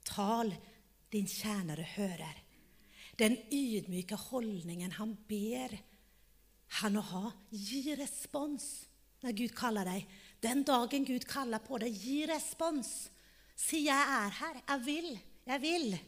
'Tal, 0.04 0.52
din 1.12 1.28
tjenere 1.28 1.86
hører'. 1.96 2.44
Den 3.18 3.38
ydmyke 3.52 4.16
holdningen 4.16 4.92
han 4.92 5.16
ber 5.28 5.78
han 6.82 6.98
å 6.98 7.02
ha. 7.02 7.32
Gi 7.52 7.96
respons 7.96 8.88
når 9.24 9.36
Gud 9.36 9.56
kaller 9.56 9.88
deg. 9.88 10.06
Den 10.44 10.64
dagen 10.64 11.06
Gud 11.06 11.26
kaller 11.28 11.60
på 11.60 11.80
deg, 11.82 11.96
gi 11.96 12.24
respons. 12.30 13.10
Si 13.56 13.84
'Jeg 13.86 14.04
er 14.24 14.32
her. 14.40 14.62
Jeg 14.68 14.86
vil. 14.86 15.20
Jeg 15.46 15.62
vil'. 15.62 16.00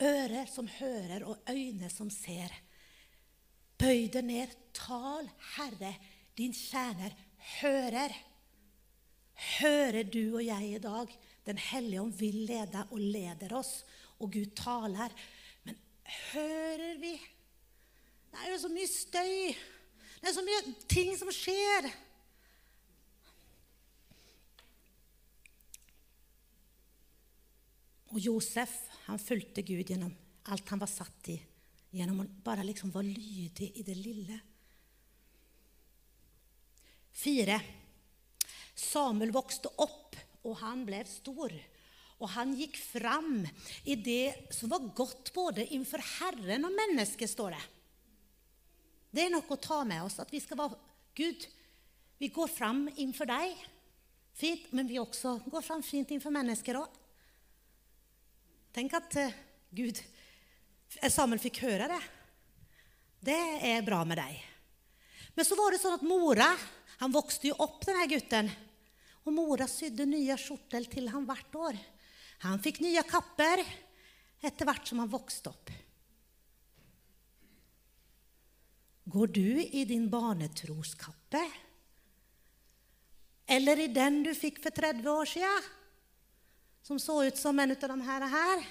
Ører 0.00 0.46
som 0.46 0.68
hører, 0.68 1.24
og 1.24 1.36
øyne 1.48 1.90
som 1.90 2.10
ser. 2.10 2.48
Bøy 3.78 4.08
deg 4.12 4.24
ned. 4.24 4.56
Tal, 4.72 5.28
Herre, 5.56 5.94
din 6.36 6.52
tjener 6.52 7.12
hører. 7.60 8.14
Hører 9.60 10.02
du 10.02 10.36
og 10.36 10.44
jeg 10.44 10.74
i 10.74 10.78
dag? 10.78 11.12
Den 11.46 11.58
hellige 11.58 12.00
ånd 12.00 12.14
vil 12.16 12.46
lede 12.48 12.86
og 12.90 12.98
leder 12.98 13.52
oss, 13.56 13.84
og 14.20 14.32
Gud 14.32 14.54
taler. 14.56 15.12
Men 15.64 15.76
hører 16.32 16.98
vi? 17.00 17.12
Det 18.30 18.40
er 18.40 18.52
jo 18.52 18.58
så 18.62 18.72
mye 18.72 18.88
støy. 18.88 19.54
Det 20.20 20.28
er 20.28 20.36
så 20.36 20.44
mye 20.44 20.74
ting 20.90 21.14
som 21.16 21.30
skjer. 21.32 21.88
Og 28.10 28.18
Josef 28.20 28.74
han 29.06 29.20
fulgte 29.22 29.64
Gud 29.64 29.86
gjennom 29.86 30.12
alt 30.50 30.70
han 30.72 30.80
var 30.82 30.90
satt 30.90 31.30
i, 31.32 31.36
gjennom 31.94 32.22
å 32.22 32.28
bare 32.44 32.66
liksom 32.66 32.92
være 32.92 33.12
lydig 33.14 33.70
i 33.80 33.84
det 33.86 33.96
lille. 33.96 34.38
Fire. 37.20 37.58
Samuel 38.74 39.32
vokste 39.34 39.70
opp, 39.82 40.16
og 40.46 40.56
han 40.62 40.86
ble 40.88 41.02
stor. 41.08 41.52
Og 42.20 42.32
han 42.34 42.52
gikk 42.56 42.76
fram 42.80 43.44
i 43.88 43.96
det 43.96 44.52
som 44.52 44.72
var 44.72 44.90
godt 44.96 45.32
både 45.36 45.66
innenfor 45.68 46.02
Herren 46.18 46.66
og 46.68 46.74
mennesket, 46.76 47.30
står 47.32 47.56
det. 47.56 47.62
Det 49.10 49.24
er 49.26 49.32
noe 49.32 49.46
å 49.46 49.58
ta 49.58 49.82
med 49.86 50.04
oss 50.06 50.20
at 50.22 50.30
vi 50.30 50.40
skal 50.42 50.58
være 50.60 50.78
Gud, 51.18 51.46
vi 52.20 52.28
går 52.30 52.48
fram 52.52 52.84
innenfor 52.94 53.26
deg. 53.26 53.56
Fint, 54.36 54.70
men 54.76 54.86
vi 54.88 55.00
også 55.00 55.38
går 55.50 55.64
fram 55.64 55.82
fint 55.84 56.08
innenfor 56.12 56.32
mennesker 56.32 56.78
òg. 56.78 56.98
Tenk 58.76 58.94
at 58.94 59.16
uh, 59.18 59.38
Gud 59.74 59.98
Samuel 61.10 61.42
fikk 61.42 61.62
høre 61.66 61.88
det. 61.90 62.00
Det 63.20 63.40
er 63.68 63.84
bra 63.86 64.00
med 64.06 64.18
deg. 64.18 64.38
Men 65.36 65.46
så 65.46 65.58
var 65.58 65.74
det 65.74 65.82
sånn 65.82 65.98
at 65.98 66.06
mora 66.06 66.48
Han 67.00 67.14
vokste 67.14 67.48
jo 67.48 67.54
opp, 67.64 67.78
denne 67.86 68.04
gutten. 68.10 68.50
Og 69.24 69.32
mora 69.32 69.64
sydde 69.70 70.04
nye 70.08 70.34
skjorter 70.36 70.84
til 70.92 71.06
han 71.08 71.24
hvert 71.28 71.54
år. 71.56 71.78
Han 72.44 72.60
fikk 72.60 72.82
nye 72.84 73.00
kapper 73.08 73.62
etter 74.40 74.68
hvert 74.68 74.88
som 74.88 75.00
han 75.00 75.08
vokste 75.08 75.48
opp. 75.48 75.72
Går 79.10 79.26
du 79.26 79.62
i 79.62 79.84
din 79.84 80.06
barnetroskappe? 80.10 81.42
Eller 83.50 83.82
i 83.82 83.88
den 83.90 84.20
du 84.22 84.30
fikk 84.36 84.60
for 84.62 84.70
30 84.70 85.08
år 85.10 85.26
siden, 85.26 85.70
som 86.86 87.00
så 87.02 87.16
ut 87.26 87.38
som 87.38 87.58
en 87.58 87.74
av 87.74 87.88
de 87.90 88.00
her? 88.06 88.66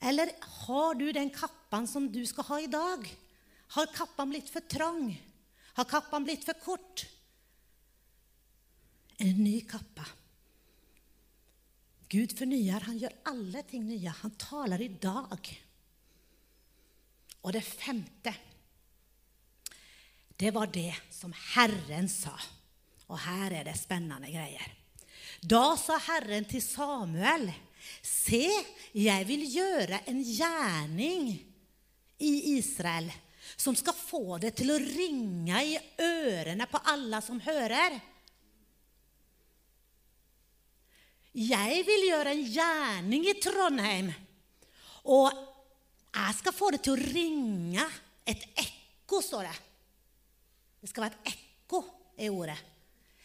Eller 0.00 0.32
har 0.64 0.98
du 0.98 1.12
den 1.12 1.30
kappan 1.30 1.86
som 1.86 2.08
du 2.10 2.24
skal 2.26 2.48
ha 2.48 2.60
i 2.60 2.70
dag? 2.72 3.06
Har 3.76 3.94
kappan 3.94 4.32
blitt 4.32 4.50
for 4.50 4.66
trang? 4.66 5.12
Har 5.78 5.86
kappan 5.86 6.26
blitt 6.26 6.44
for 6.48 6.58
kort? 6.64 7.06
En 9.20 9.44
ny 9.44 9.60
kappe. 9.68 10.06
Gud 12.10 12.32
fornyer, 12.34 12.82
han 12.88 12.98
gjør 12.98 13.18
alle 13.30 13.62
ting 13.68 13.84
nye. 13.86 14.10
Han 14.24 14.32
taler 14.40 14.82
i 14.82 14.88
dag. 14.90 15.50
Og 17.44 17.52
det 17.54 17.62
femte, 17.62 18.32
det 20.40 20.50
var 20.56 20.70
det 20.72 20.94
som 21.12 21.32
Herren 21.52 22.08
sa. 22.08 22.32
Og 23.12 23.18
her 23.20 23.58
er 23.60 23.66
det 23.68 23.76
spennende 23.76 24.30
greier. 24.32 24.70
Da 25.40 25.74
sa 25.76 25.98
Herren 26.00 26.46
til 26.48 26.62
Samuel, 26.64 27.50
se, 28.04 28.46
jeg 28.96 29.26
vil 29.28 29.44
gjøre 29.52 30.02
en 30.08 30.20
gjerning 30.24 31.28
i 32.20 32.32
Israel 32.56 33.10
som 33.60 33.76
skal 33.76 33.96
få 33.96 34.38
det 34.40 34.54
til 34.56 34.72
å 34.72 34.80
ringe 34.80 35.60
i 35.64 35.76
ørene 36.00 36.68
på 36.70 36.80
alle 36.92 37.20
som 37.24 37.40
hører. 37.44 37.98
Jeg 41.36 41.82
vil 41.86 42.06
gjøre 42.08 42.34
en 42.34 42.44
gjerning 42.48 43.26
i 43.28 43.36
Trondheim, 43.42 44.08
og 45.04 45.28
jeg 46.10 46.38
skal 46.40 46.56
få 46.56 46.70
det 46.74 46.80
til 46.84 46.96
å 46.96 47.10
ringe. 47.12 47.84
Et 48.28 48.42
ekko, 48.60 49.20
står 49.24 49.46
det. 49.48 49.58
Det 50.80 50.88
skal 50.88 51.06
være 51.06 51.18
et 51.20 51.32
ekko, 51.34 51.84
i 52.20 52.28
ordet. 52.28 52.58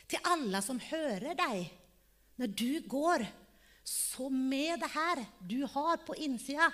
Til 0.08 0.22
alle 0.30 0.62
som 0.64 0.80
hører 0.80 1.36
deg 1.36 1.66
når 2.40 2.52
du 2.56 2.72
går. 2.88 3.26
Så 3.86 4.30
med 4.32 4.80
det 4.82 4.90
her 4.96 5.22
du 5.46 5.60
har 5.70 6.00
på 6.06 6.16
innsida, 6.26 6.72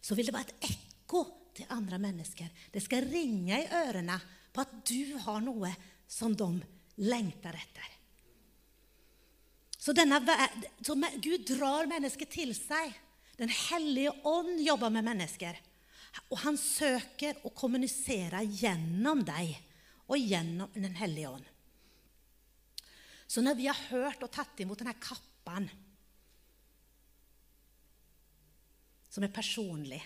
så 0.00 0.14
vil 0.14 0.28
det 0.28 0.34
være 0.36 0.52
et 0.52 0.68
ekko 0.70 1.24
til 1.56 1.72
andre 1.72 1.98
mennesker. 1.98 2.50
Det 2.72 2.82
skal 2.84 3.08
ringe 3.10 3.58
i 3.58 3.70
ørene 3.80 4.18
på 4.52 4.62
at 4.62 4.74
du 4.86 5.16
har 5.24 5.42
noe 5.42 5.72
som 6.06 6.36
de 6.36 6.50
lengter 7.02 7.56
etter. 7.56 7.92
Så, 9.76 9.94
denne, 9.94 10.18
så 10.82 10.96
Gud 11.22 11.46
drar 11.50 11.88
mennesket 11.90 12.30
til 12.32 12.54
seg. 12.56 12.94
Den 13.38 13.50
hellige 13.52 14.14
ånd 14.26 14.58
jobber 14.64 14.90
med 14.90 15.06
mennesker. 15.06 15.58
Og 16.32 16.40
han 16.42 16.56
søker 16.58 17.42
å 17.46 17.52
kommunisere 17.54 18.40
gjennom 18.48 19.22
deg 19.26 19.52
og 20.06 20.18
gjennom 20.20 20.70
Den 20.74 20.94
hellige 20.98 21.30
ånd. 21.30 21.46
Så 23.26 23.42
når 23.42 23.56
vi 23.58 23.66
har 23.66 23.78
hørt 23.90 24.22
og 24.22 24.30
tatt 24.30 24.60
imot 24.62 24.78
denne 24.78 24.94
kappen, 25.02 25.66
som 29.10 29.24
er 29.24 29.34
personlig, 29.34 29.98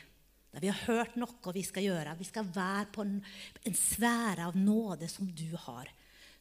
når 0.50 0.64
vi 0.64 0.70
har 0.70 0.80
hørt 0.88 1.18
noe 1.20 1.52
vi 1.54 1.62
skal 1.66 1.84
gjøre, 1.84 2.16
vi 2.18 2.26
skal 2.26 2.48
være 2.54 2.88
på 2.94 3.04
en, 3.04 3.18
en 3.66 3.76
sfære 3.76 4.48
av 4.48 4.56
nåde 4.58 5.08
som 5.10 5.28
du 5.28 5.50
har, 5.66 5.90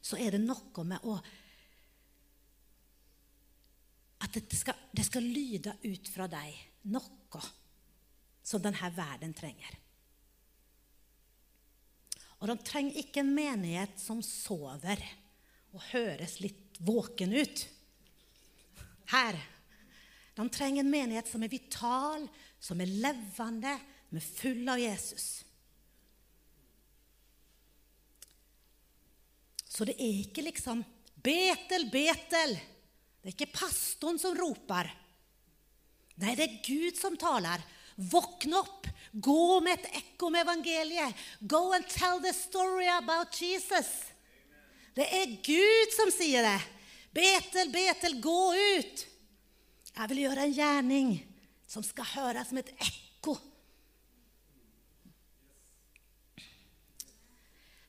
så 0.00 0.16
er 0.18 0.34
det 0.34 0.42
noe 0.46 0.86
med 0.88 1.06
å 1.06 1.20
At 4.20 4.34
det 4.36 4.52
skal, 4.52 4.76
det 4.92 5.06
skal 5.06 5.24
lyde 5.24 5.72
ut 5.80 6.08
fra 6.12 6.26
deg 6.28 6.52
noe 6.92 7.40
som 8.44 8.60
denne 8.60 8.90
verden 8.92 9.32
trenger. 9.34 9.78
Og 12.40 12.48
de 12.48 12.56
trenger 12.64 13.02
ikke 13.02 13.20
en 13.22 13.34
menighet 13.36 14.00
som 14.00 14.22
sover 14.24 15.02
og 15.76 15.82
høres 15.90 16.38
litt 16.40 16.80
våken 16.80 17.34
ut. 17.36 17.66
Her. 19.12 19.36
De 20.38 20.46
trenger 20.48 20.84
en 20.84 20.92
menighet 20.92 21.28
som 21.28 21.44
er 21.44 21.52
vital, 21.52 22.24
som 22.62 22.80
er 22.80 22.92
levende, 23.04 23.76
som 24.08 24.20
er 24.20 24.28
full 24.40 24.72
av 24.72 24.80
Jesus. 24.80 25.26
Så 29.70 29.86
det 29.88 29.98
er 30.00 30.22
ikke 30.24 30.44
liksom 30.44 30.82
Betel, 31.20 31.86
Betel. 31.92 32.56
Det 33.20 33.28
er 33.28 33.34
ikke 33.34 33.52
pastoren 33.52 34.18
som 34.20 34.32
roper. 34.36 34.88
Nei, 36.20 36.32
det 36.36 36.46
er 36.46 36.58
Gud 36.64 36.96
som 36.96 37.16
taler. 37.20 37.60
Våkn 38.00 38.54
opp! 38.56 38.88
Gå 39.12 39.60
med 39.60 39.80
et 39.80 39.98
ekko 40.00 40.30
med 40.30 40.44
evangeliet. 40.44 41.16
Go 41.40 41.72
and 41.74 41.86
tell 41.90 42.20
the 42.22 42.32
story 42.32 42.86
about 42.86 43.34
Jesus. 43.34 43.88
Det 44.94 45.06
er 45.06 45.34
Gud 45.44 45.96
som 45.96 46.12
sier 46.14 46.46
det. 46.46 46.58
Betel, 47.14 47.72
Betel, 47.74 48.20
gå 48.22 48.42
ut! 48.54 49.06
Jeg 49.90 50.12
vil 50.12 50.22
gjøre 50.24 50.46
en 50.46 50.54
gjerning 50.54 51.10
som 51.68 51.84
skal 51.84 52.06
høres 52.14 52.50
som 52.50 52.60
et 52.62 52.70
ekko. 52.78 53.34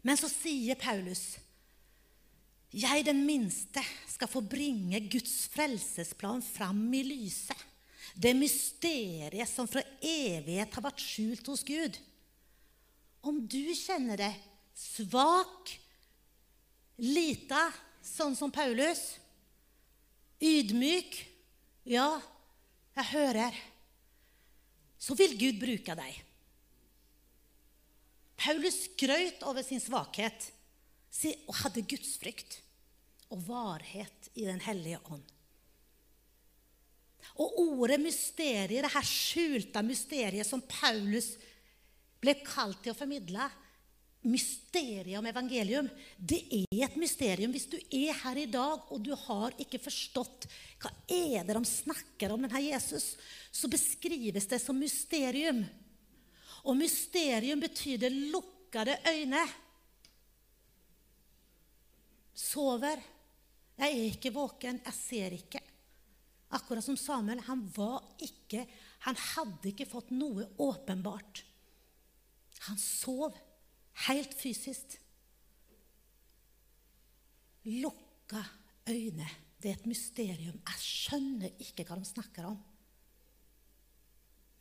Men 0.01 0.17
så 0.17 0.29
sier 0.31 0.79
Paulus 0.81 1.37
jeg, 2.71 3.03
den 3.03 3.25
minste, 3.27 3.81
skal 4.07 4.29
få 4.31 4.39
bringe 4.47 5.01
Guds 5.11 5.43
frelsesplan 5.51 6.39
fram 6.39 6.85
i 6.95 7.01
lyset. 7.03 7.67
Det 8.21 8.33
mysteriet 8.37 9.49
som 9.49 9.69
fra 9.69 9.81
evighet 10.05 10.73
har 10.75 10.85
vært 10.85 11.01
skjult 11.01 11.47
hos 11.49 11.63
Gud. 11.65 11.97
Om 13.25 13.39
du 13.49 13.73
kjenner 13.77 14.19
det 14.19 14.33
svak, 14.77 15.71
lita, 17.01 17.63
sånn 18.05 18.35
som 18.37 18.53
Paulus, 18.53 19.15
ydmyk 20.41 21.27
Ja, 21.89 22.21
jeg 22.93 23.07
hører. 23.09 23.55
Så 25.01 25.15
vil 25.17 25.33
Gud 25.39 25.57
bruke 25.63 25.95
deg. 25.97 26.19
Paulus 28.41 28.83
skrøt 28.85 29.41
over 29.49 29.65
sin 29.65 29.81
svakhet 29.81 30.51
og 31.47 31.55
hadde 31.63 31.87
gudsfrykt 31.89 32.59
og 33.33 33.41
varhet 33.47 34.29
i 34.35 34.45
Den 34.45 34.61
hellige 34.61 35.01
ånd. 35.09 35.30
Og 37.39 37.57
ordet 37.63 37.99
mysteriet, 38.01 38.83
det 38.83 38.93
her 38.93 39.07
skjulte 39.07 39.83
mysteriet 39.85 40.47
som 40.47 40.63
Paulus 40.63 41.33
ble 42.21 42.35
kalt 42.45 42.83
til 42.83 42.93
å 42.93 42.97
formidle, 42.97 43.47
mysteriet 44.21 45.17
om 45.17 45.25
evangelium, 45.25 45.87
det 46.17 46.43
er 46.53 46.83
et 46.85 46.97
mysterium. 46.99 47.53
Hvis 47.53 47.69
du 47.71 47.77
er 47.81 48.13
her 48.21 48.37
i 48.37 48.49
dag 48.49 48.91
og 48.93 49.01
du 49.01 49.13
har 49.17 49.55
ikke 49.61 49.81
forstått 49.81 50.45
hva 50.81 50.91
er 51.09 51.41
det 51.47 51.55
de 51.57 51.63
snakker 51.65 52.33
om 52.33 52.45
denne 52.45 52.61
Jesus, 52.61 53.15
så 53.49 53.69
beskrives 53.71 54.45
det 54.49 54.61
som 54.61 54.77
mysterium. 54.77 55.63
Og 56.69 56.77
mysterium 56.77 57.61
betyr 57.63 58.05
lukkede 58.33 58.99
øyne. 59.09 59.41
Sover. 62.37 63.01
Jeg 63.81 63.97
er 63.97 64.07
ikke 64.11 64.33
våken, 64.35 64.77
jeg 64.85 64.93
ser 64.93 65.33
ikke. 65.33 65.61
Akkurat 66.51 66.83
som 66.83 66.97
Samuel. 66.99 67.43
Han 67.47 67.63
var 67.75 68.03
ikke 68.21 68.65
Han 69.07 69.17
hadde 69.17 69.71
ikke 69.71 69.89
fått 69.89 70.11
noe 70.13 70.45
åpenbart. 70.61 71.43
Han 72.67 72.77
sov 72.77 73.33
helt 74.05 74.35
fysisk. 74.37 74.97
Lukka 77.65 78.43
øyne. 78.89 79.29
Det 79.61 79.71
er 79.71 79.79
et 79.79 79.89
mysterium. 79.89 80.59
Jeg 80.61 80.83
skjønner 80.83 81.57
ikke 81.65 81.85
hva 81.87 81.97
de 81.97 82.05
snakker 82.09 82.45
om. 82.49 82.59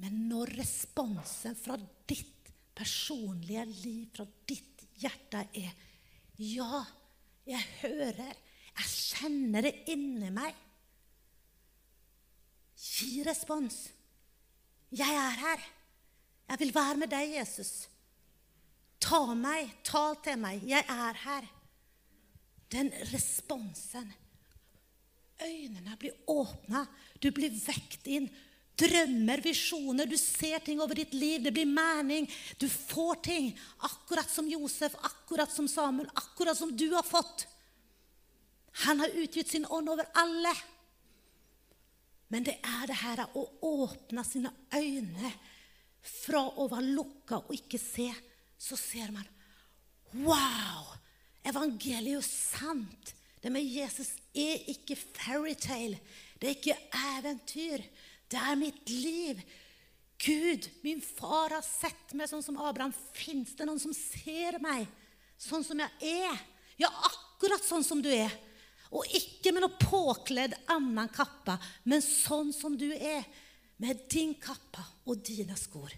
Men 0.01 0.23
når 0.31 0.55
responsen 0.61 1.57
fra 1.61 1.77
ditt 2.09 2.49
personlige 2.77 3.67
liv, 3.69 4.09
fra 4.17 4.25
ditt 4.49 4.87
hjerte, 5.01 5.45
er 5.53 5.87
Ja, 6.41 6.81
jeg 7.45 7.61
hører, 7.83 8.37
jeg 8.79 8.89
kjenner 8.89 9.67
det 9.67 9.75
inni 9.93 10.31
meg 10.33 10.57
Gi 12.81 13.23
respons. 13.27 13.89
Jeg 14.91 15.15
er 15.15 15.37
her. 15.45 15.65
Jeg 16.51 16.61
vil 16.63 16.75
være 16.75 16.97
med 17.03 17.13
deg, 17.13 17.37
Jesus. 17.37 17.89
Ta 19.01 19.23
meg, 19.37 19.71
tal 19.87 20.17
til 20.25 20.41
meg. 20.41 20.65
Jeg 20.67 20.85
er 20.89 21.21
her. 21.25 21.49
Den 22.73 22.91
responsen. 23.13 24.09
Øynene 25.41 25.97
blir 25.97 26.17
åpna, 26.29 26.85
du 27.23 27.31
blir 27.33 27.53
vekt 27.65 28.09
inn. 28.13 28.29
Drømmer, 28.81 29.43
visjoner, 29.45 30.09
du 30.09 30.17
ser 30.17 30.61
ting 30.65 30.81
over 30.81 30.97
ditt 30.97 31.13
liv. 31.13 31.43
Det 31.45 31.53
blir 31.53 31.69
mening. 31.69 32.29
Du 32.61 32.69
får 32.69 33.21
ting. 33.27 33.51
Akkurat 33.85 34.31
som 34.31 34.49
Josef, 34.49 34.97
akkurat 35.05 35.53
som 35.53 35.69
Samuel, 35.69 36.09
akkurat 36.17 36.57
som 36.57 36.73
du 36.77 36.89
har 36.95 37.05
fått. 37.05 37.45
Han 38.87 39.03
har 39.03 39.17
utgitt 39.21 39.53
sin 39.53 39.67
ånd 39.69 39.91
over 39.93 40.09
alle. 40.17 40.55
Men 42.31 42.47
det 42.47 42.57
er 42.63 42.87
det 42.91 42.99
her 43.01 43.25
å 43.35 43.45
åpne 43.67 44.25
sine 44.27 44.53
øyne 44.75 45.33
fra 46.01 46.45
å 46.47 46.69
være 46.71 46.95
lukka 46.95 47.41
og 47.43 47.55
ikke 47.57 47.81
se. 47.83 48.09
Så 48.61 48.79
ser 48.79 49.13
man 49.15 49.27
Wow! 50.25 50.97
Evangeliet 51.47 52.19
er 52.19 52.27
sant. 52.27 53.15
Det 53.41 53.51
med 53.53 53.65
Jesus 53.65 54.13
er 54.37 54.67
ikke 54.69 54.99
fairytale. 54.99 56.01
Det 56.41 56.49
er 56.49 56.57
ikke 56.59 56.77
eventyr. 57.17 57.85
Det 58.31 58.39
er 58.39 58.59
mitt 58.59 58.91
liv. 58.91 59.41
Gud, 60.21 60.67
min 60.85 61.01
far 61.01 61.55
har 61.57 61.65
sett 61.65 62.13
meg 62.19 62.29
sånn 62.29 62.45
som 62.45 62.59
Abraham. 62.61 62.93
Fins 63.17 63.55
det 63.57 63.67
noen 63.69 63.81
som 63.81 63.95
ser 63.97 64.59
meg 64.61 64.85
sånn 65.41 65.65
som 65.65 65.81
jeg 65.81 66.13
er? 66.27 66.43
Ja, 66.81 66.91
akkurat 67.09 67.65
sånn 67.65 67.87
som 67.87 68.03
du 68.05 68.11
er. 68.13 68.33
Og 68.91 69.07
ikke 69.15 69.53
med 69.55 69.63
noe 69.63 69.79
påkledd 69.79 70.57
annen 70.73 71.11
kappe, 71.15 71.55
men 71.87 72.03
sånn 72.03 72.51
som 72.55 72.75
du 72.79 72.89
er, 72.95 73.27
med 73.81 74.03
din 74.13 74.35
kappe 74.37 74.83
og 75.09 75.23
dine 75.25 75.57
skor. 75.57 75.93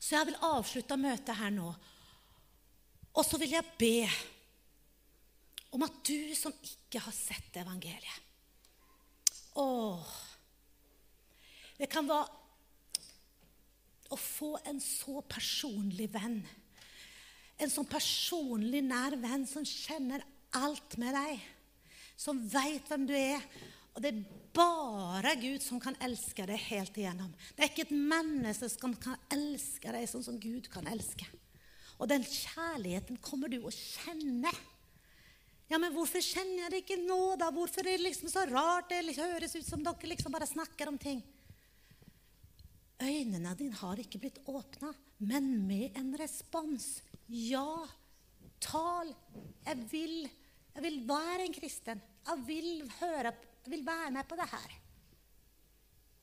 Så 0.00 0.16
jeg 0.16 0.30
vil 0.30 0.38
avslutte 0.48 0.96
møtet 0.96 1.36
her 1.36 1.52
nå. 1.52 1.68
Og 3.10 3.26
så 3.26 3.38
vil 3.42 3.52
jeg 3.52 3.76
be 3.78 4.08
om 5.74 5.84
at 5.86 6.00
du 6.06 6.32
som 6.38 6.54
ikke 6.66 7.02
har 7.04 7.14
sett 7.14 7.60
evangeliet 7.60 8.26
Åh, 9.60 10.10
Det 11.78 11.88
kan 11.90 12.06
være 12.06 12.26
å 14.10 14.18
få 14.18 14.54
en 14.66 14.80
så 14.82 15.20
personlig 15.26 16.08
venn. 16.10 16.40
En 17.60 17.72
sånn 17.72 17.88
personlig 17.88 18.80
nær 18.86 19.16
venn 19.20 19.44
som 19.48 19.66
kjenner 19.66 20.24
alt 20.56 20.96
med 21.00 21.14
deg. 21.16 21.42
Som 22.16 22.40
veit 22.48 22.88
hvem 22.88 23.06
du 23.08 23.14
er. 23.16 23.44
Og 23.94 24.02
det 24.04 24.12
er 24.12 24.24
bare 24.56 25.34
Gud 25.40 25.62
som 25.64 25.80
kan 25.82 25.96
elske 26.04 26.46
deg 26.48 26.60
helt 26.70 26.96
igjennom. 26.98 27.30
Det 27.54 27.64
er 27.64 27.72
ikke 27.72 27.86
et 27.88 27.94
menneske 27.96 28.70
som 28.72 28.94
kan 28.98 29.18
elske 29.34 29.92
deg 29.92 30.08
sånn 30.10 30.26
som 30.26 30.38
Gud 30.40 30.70
kan 30.72 30.88
elske. 30.90 31.26
Og 32.00 32.08
den 32.08 32.24
kjærligheten 32.24 33.20
kommer 33.20 33.50
du 33.52 33.58
å 33.60 33.72
kjenne. 33.74 34.52
Ja, 35.70 35.78
men 35.78 35.92
hvorfor 35.94 36.22
kjenner 36.24 36.64
jeg 36.64 36.72
det 36.72 36.80
ikke 36.82 37.02
nå, 37.02 37.36
da? 37.38 37.50
Hvorfor 37.54 37.84
er 37.84 37.98
det 37.98 38.08
liksom 38.08 38.30
så 38.32 38.46
rart? 38.48 38.90
Det 38.90 39.14
høres 39.20 39.54
ut 39.54 39.68
som 39.68 39.84
dere 39.84 40.10
liksom 40.10 40.32
bare 40.34 40.48
snakker 40.48 40.90
om 40.90 40.98
ting. 40.98 41.20
Øynene 43.00 43.52
dine 43.56 43.78
har 43.78 44.00
ikke 44.00 44.18
blitt 44.20 44.40
åpna, 44.50 44.90
men 45.24 45.52
med 45.68 45.96
en 45.96 46.10
respons. 46.20 46.98
Ja, 47.30 47.86
tal. 48.60 49.14
Jeg 49.66 49.90
vil 49.90 50.30
Jeg 50.74 50.82
vil 50.82 51.00
være 51.08 51.44
en 51.44 51.54
kristen. 51.54 52.00
Jeg 52.26 52.42
vil, 52.46 52.90
høre, 53.00 53.32
jeg 53.66 53.70
vil 53.72 53.86
være 53.86 54.10
med 54.10 54.24
på 54.24 54.36
det 54.38 54.46
her. 54.50 54.74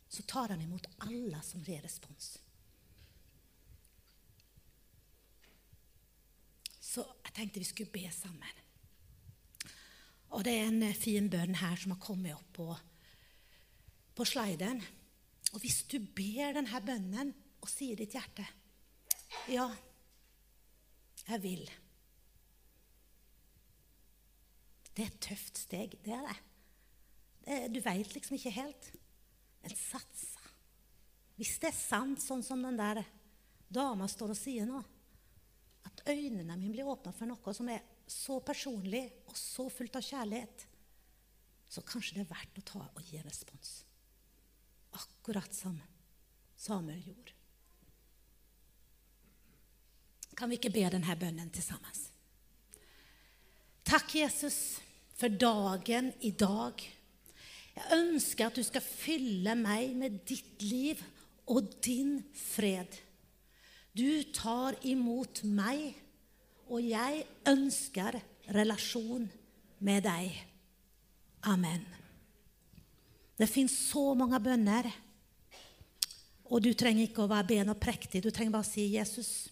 Så 0.10 0.24
tar 0.24 0.54
han 0.54 0.62
imot 0.62 0.88
alle 1.04 1.42
som 1.44 1.64
gir 1.64 1.84
respons. 1.84 2.38
Så 6.80 7.04
jeg 7.26 7.34
tenkte 7.36 7.60
vi 7.60 7.68
skulle 7.68 7.92
be 7.92 8.08
sammen. 8.12 8.64
Og 10.30 10.46
det 10.48 10.54
er 10.56 10.70
en 10.72 10.84
eh, 10.84 10.96
fin 10.96 11.28
bønn 11.30 11.60
her 11.60 11.76
som 11.76 11.92
har 11.94 12.00
kommet 12.04 12.36
opp 12.36 12.54
på, 12.56 12.70
på 14.16 14.26
sliden. 14.26 14.80
Og 15.54 15.60
hvis 15.60 15.84
du 15.92 16.00
ber 16.00 16.56
denne 16.56 16.82
bønnen 16.88 17.36
og 17.62 17.70
sier 17.72 18.00
ditt 18.00 18.16
hjerte 18.16 18.48
Ja, 19.52 19.68
jeg 21.28 21.44
vil. 21.44 21.64
Det 24.94 25.04
er 25.04 25.12
et 25.12 25.22
tøft 25.22 25.60
steg. 25.62 25.98
Det 26.04 26.14
er 26.16 26.24
det. 26.26 26.38
det 27.46 27.58
du 27.76 27.82
veit 27.86 28.14
liksom 28.16 28.38
ikke 28.38 28.56
helt. 28.56 28.92
Men 29.62 29.76
satsa. 29.78 30.54
Hvis 31.38 31.60
det 31.62 31.70
er 31.70 31.78
sant, 31.78 32.22
sånn 32.24 32.42
som 32.46 32.64
den 32.66 32.80
der 32.80 33.04
dama 33.70 34.08
står 34.10 34.34
og 34.34 34.40
sier 34.40 34.66
nå, 34.66 34.80
at 35.86 36.02
øynene 36.10 36.56
mine 36.58 36.74
blir 36.74 36.90
åpna 36.90 37.14
for 37.14 37.30
noe 37.30 37.54
som 37.54 37.70
er 37.70 37.86
så 38.10 38.40
personlig 38.42 39.04
og 39.28 39.38
så 39.38 39.68
fullt 39.70 40.00
av 40.00 40.08
kjærlighet, 40.08 40.66
så 41.68 41.84
kanskje 41.86 42.18
det 42.18 42.26
er 42.26 42.32
verdt 42.32 42.62
å 42.62 42.68
ta 42.72 42.84
og 42.88 43.04
gi 43.06 43.20
en 43.20 43.28
respons. 43.28 43.74
Akkurat 44.98 45.54
som 45.54 45.78
Samuel 46.58 47.04
gjorde. 47.06 47.37
Kan 50.38 50.52
vi 50.52 50.60
ikke 50.60 50.74
be 50.74 50.86
denne 50.94 51.16
bønnen 51.18 51.50
til 51.50 51.66
sammen? 51.66 52.04
Takk, 53.88 54.12
Jesus, 54.20 54.78
for 55.18 55.32
dagen 55.32 56.12
i 56.22 56.30
dag. 56.36 56.84
Jeg 57.78 57.98
ønsker 57.98 58.50
at 58.50 58.58
du 58.58 58.66
skal 58.66 58.84
fylle 58.84 59.56
meg 59.58 59.96
med 59.98 60.20
ditt 60.28 60.62
liv 60.62 61.02
og 61.50 61.72
din 61.86 62.20
fred. 62.36 63.00
Du 63.98 64.22
tar 64.36 64.78
imot 64.86 65.42
meg, 65.48 65.96
og 66.70 66.84
jeg 66.84 67.24
ønsker 67.48 68.20
relasjon 68.54 69.26
med 69.80 70.06
deg. 70.06 70.36
Amen. 71.50 71.86
Det 73.38 73.50
fins 73.50 73.74
så 73.88 74.12
mange 74.18 74.38
bønner, 74.44 74.90
og 76.48 76.62
du 76.62 76.74
trenger 76.78 77.08
ikke 77.08 77.26
å 77.26 77.32
være 77.32 77.50
ben 77.56 77.74
og 77.74 77.80
prektig. 77.82 78.22
Du 78.22 78.30
trenger 78.30 78.54
bare 78.54 78.68
å 78.68 78.70
si, 78.70 78.90
'Jesus, 78.94 79.48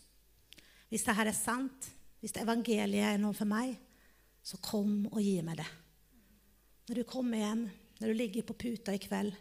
hvis 0.90 1.06
dette 1.06 1.26
er 1.26 1.36
sant, 1.36 1.90
hvis 2.22 2.36
evangeliet 2.42 3.16
er 3.16 3.22
noe 3.22 3.36
for 3.38 3.50
meg, 3.50 3.76
så 4.46 4.60
kom 4.62 5.06
og 5.12 5.20
gi 5.22 5.40
meg 5.46 5.60
det.' 5.62 5.74
Når 6.86 7.00
du 7.00 7.04
kommer 7.10 7.42
hjem, 7.42 7.64
når 8.00 8.12
du 8.12 8.14
ligger 8.14 8.46
på 8.46 8.54
puta 8.54 8.94
i 8.94 9.02
kveld 9.02 9.34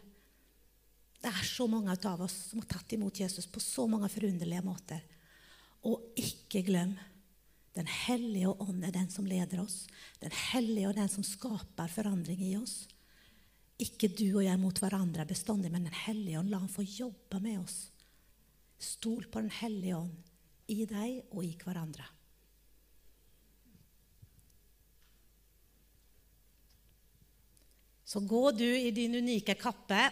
Det 1.21 1.29
er 1.29 1.45
så 1.45 1.67
mange 1.69 1.93
av 1.93 2.21
oss 2.21 2.35
som 2.49 2.61
har 2.61 2.69
tatt 2.69 2.93
imot 2.93 3.19
Jesus 3.19 3.45
på 3.49 3.59
så 3.61 3.87
mange 3.89 4.09
forunderlige 4.09 4.61
måter. 4.65 5.01
Og 5.85 6.13
ikke 6.17 6.61
glem 6.65 6.95
Den 7.75 7.87
hellige 7.87 8.49
ånd 8.49 8.83
er 8.85 8.93
den 8.95 9.09
som 9.11 9.25
leder 9.25 9.59
oss. 9.61 9.85
Den 10.21 10.31
hellige 10.31 10.89
er 10.89 10.99
den 11.01 11.09
som 11.09 11.25
skaper 11.27 11.89
forandring 11.91 12.41
i 12.41 12.53
oss. 12.57 12.87
Ikke 13.77 14.07
du 14.07 14.37
og 14.37 14.45
jeg 14.45 14.59
mot 14.61 14.79
hverandre 14.79 15.25
bestandig, 15.27 15.71
men 15.71 15.83
Den 15.83 15.97
hellige 16.05 16.39
ånd, 16.39 16.49
la 16.49 16.61
han 16.61 16.71
få 16.71 16.85
jobbe 16.87 17.41
med 17.43 17.59
oss. 17.59 17.91
Stol 18.79 19.27
på 19.27 19.41
Den 19.41 19.51
hellige 19.51 19.97
ånd 19.97 20.15
i 20.71 20.85
deg 20.89 21.33
og 21.35 21.43
i 21.45 21.53
hverandre. 21.61 22.05
Så 28.05 28.21
gå 28.21 28.51
du 28.53 28.67
i 28.67 28.93
din 28.95 29.17
unike 29.17 29.57
kappe 29.59 30.05